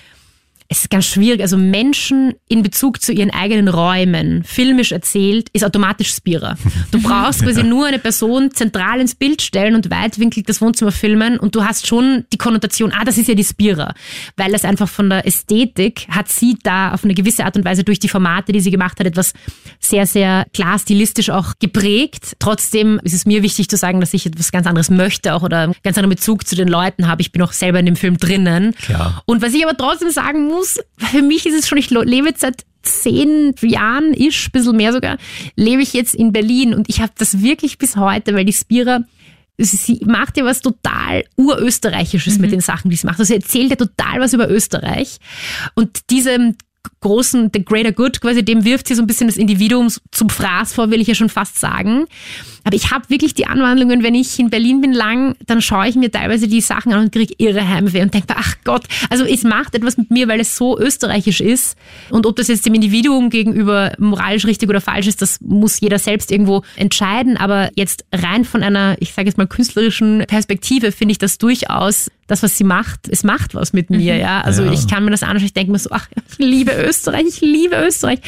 [0.72, 1.42] es ist ganz schwierig.
[1.42, 6.56] Also Menschen in Bezug zu ihren eigenen Räumen, filmisch erzählt, ist automatisch Spira.
[6.92, 11.38] Du brauchst quasi nur eine Person zentral ins Bild stellen und weitwinklig das Wohnzimmer filmen
[11.38, 13.94] und du hast schon die Konnotation, ah, das ist ja die Spira.
[14.38, 17.84] Weil das einfach von der Ästhetik hat sie da auf eine gewisse Art und Weise
[17.84, 19.34] durch die Formate, die sie gemacht hat, etwas
[19.82, 22.38] sehr, sehr klar stilistisch auch geprägt.
[22.40, 25.64] Trotzdem ist es mir wichtig zu sagen, dass ich etwas ganz anderes möchte auch oder
[25.64, 27.22] einen ganz anderen Bezug zu den Leuten habe.
[27.22, 28.74] Ich bin auch selber in dem Film drinnen.
[28.76, 29.22] Klar.
[29.26, 30.61] Und was ich aber trotzdem sagen muss,
[30.98, 35.18] für mich ist es schon, ich lebe jetzt seit zehn Jahren, ish, bisschen mehr sogar,
[35.56, 39.02] lebe ich jetzt in Berlin und ich habe das wirklich bis heute, weil die Spira
[39.64, 43.20] sie macht ja was total urösterreichisches mit den Sachen, die sie macht.
[43.20, 45.18] Also sie erzählt ja total was über Österreich.
[45.76, 46.56] Und diese
[47.02, 50.74] großen, the greater good, quasi dem wirft sie so ein bisschen das Individuum zum Fraß
[50.74, 52.06] vor, will ich ja schon fast sagen.
[52.64, 55.96] Aber ich habe wirklich die Anwandlungen, wenn ich in Berlin bin lang, dann schaue ich
[55.96, 59.44] mir teilweise die Sachen an und kriege irre Heimweh und denke ach Gott, also es
[59.44, 61.78] macht etwas mit mir, weil es so österreichisch ist.
[62.10, 66.00] Und ob das jetzt dem Individuum gegenüber moralisch richtig oder falsch ist, das muss jeder
[66.00, 67.38] selbst irgendwo entscheiden.
[67.38, 72.10] Aber jetzt rein von einer, ich sage jetzt mal, künstlerischen Perspektive finde ich das durchaus
[72.28, 74.40] das, was sie macht, es macht was mit mir, ja.
[74.42, 74.72] Also Ja.
[74.72, 77.76] ich kann mir das anschauen, ich denke mir so, ach, ich liebe Österreich, ich liebe
[77.76, 78.20] Österreich.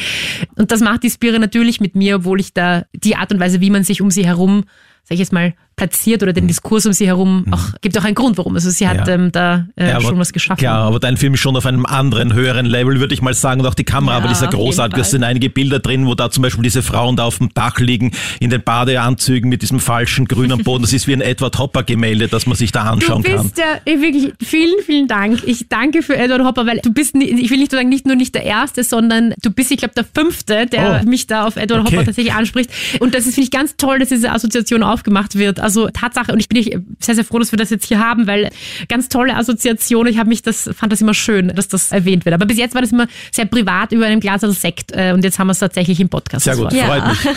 [0.56, 3.62] Und das macht die Spire natürlich mit mir, obwohl ich da die Art und Weise,
[3.62, 4.64] wie man sich um sie herum,
[5.04, 8.14] sag ich jetzt mal, platziert oder den Diskurs um sie herum, auch, gibt auch einen
[8.14, 8.54] Grund, warum.
[8.54, 9.06] Also sie hat Mhm.
[9.06, 9.14] Ja.
[9.14, 10.58] ähm, da äh, Ja, schon was geschaffen.
[10.60, 13.60] Klar, aber dein Film ist schon auf einem anderen, höheren Level, würde ich mal sagen.
[13.60, 14.98] Und auch die Kamera, Ja, aber die ist ja großartig.
[14.98, 17.78] Es sind einige Bilder drin, wo da zum Beispiel diese Frauen da auf dem Dach
[17.80, 20.82] liegen, in den Badeanzügen mit diesem falschen grünen Boden.
[20.82, 23.42] Das ist wie ein Edward Hopper-Gemälde, das man sich da Du anschauen kann.
[23.42, 25.42] bist ja eh, wirklich, vielen, vielen Dank.
[25.46, 28.34] Ich danke für Edward Hopper, weil du bist, ich will nicht sagen, nicht nur nicht
[28.34, 31.08] der Erste, sondern du bist, ich glaube, der Fünfte, der Oh.
[31.08, 31.96] mich da auf Edward Okay.
[31.96, 32.70] Hopper tatsächlich anspricht.
[33.00, 35.60] Und das ist, finde ich, ganz toll, dass diese Assoziation aufgemacht wird.
[35.64, 38.50] Also Tatsache, und ich bin sehr, sehr froh, dass wir das jetzt hier haben, weil
[38.88, 40.06] ganz tolle Assoziation.
[40.06, 42.34] Ich habe mich das, fand das immer schön, dass das erwähnt wird.
[42.34, 45.38] Aber bis jetzt war das immer sehr privat über einem Glas Sekt äh, und jetzt
[45.38, 46.44] haben wir es tatsächlich im Podcast.
[46.44, 47.34] Sehr gut, war- freut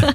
[0.00, 0.14] mich.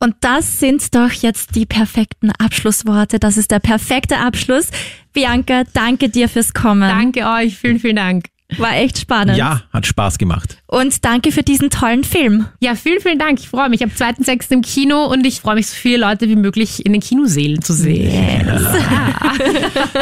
[0.00, 3.18] Und das sind doch jetzt die perfekten Abschlussworte.
[3.18, 4.68] Das ist der perfekte Abschluss.
[5.12, 6.88] Bianca, danke dir fürs Kommen.
[6.88, 8.26] Danke euch, vielen, vielen Dank.
[8.58, 9.36] War echt spannend.
[9.36, 10.58] Ja, hat Spaß gemacht.
[10.70, 12.44] Und danke für diesen tollen Film.
[12.60, 13.40] Ja, vielen, vielen Dank.
[13.40, 13.82] Ich freue mich.
[13.82, 14.52] Am 2.6.
[14.52, 17.72] im Kino und ich freue mich, so viele Leute wie möglich in den Kinosälen zu
[17.72, 18.46] sehen.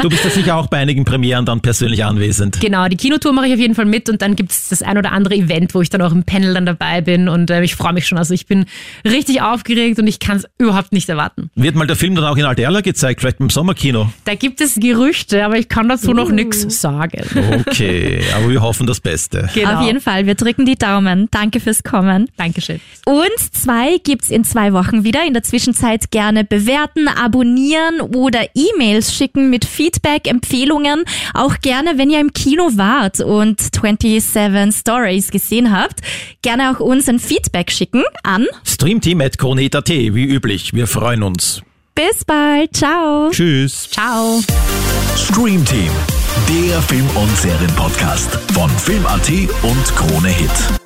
[0.03, 2.61] Du bist ja sicher auch bei einigen Premieren dann persönlich anwesend.
[2.61, 5.13] Genau, die Kinotour mache ich auf jeden Fall mit und dann gibt's das ein oder
[5.13, 7.93] andere Event, wo ich dann auch im Panel dann dabei bin und äh, ich freue
[7.93, 8.19] mich schon.
[8.19, 8.67] Also ich bin
[9.05, 11.51] richtig aufgeregt und ich kann es überhaupt nicht erwarten.
[11.55, 14.11] Wird mal der Film dann auch in Alterla gezeigt, vielleicht im Sommerkino?
[14.25, 17.23] Da gibt es Gerüchte, aber ich kann dazu noch nichts sagen.
[17.67, 19.49] Okay, aber wir hoffen das Beste.
[19.55, 19.81] Genau.
[19.81, 20.27] Auf jeden Fall.
[20.27, 21.29] Wir drücken die Daumen.
[21.31, 22.31] Danke fürs Kommen.
[22.37, 22.81] Dankeschön.
[23.05, 25.25] Und zwei gibt's in zwei Wochen wieder.
[25.27, 31.05] In der Zwischenzeit gerne bewerten, abonnieren oder E-Mails schicken mit Feedback, Empfehlungen.
[31.35, 36.01] Auch gerne, wenn ihr im Kino wart und 27 Stories gesehen habt,
[36.43, 38.47] gerne auch uns ein Feedback schicken an.
[38.65, 40.73] Streamteam at Kroneta.at, wie üblich.
[40.73, 41.63] Wir freuen uns.
[41.95, 42.77] Bis bald.
[42.77, 43.31] Ciao.
[43.31, 43.89] Tschüss.
[43.91, 44.41] Ciao.
[45.17, 45.91] Stream Team,
[46.49, 49.31] der Film- und Serienpodcast von Film.at
[49.63, 50.86] und Krone Hit.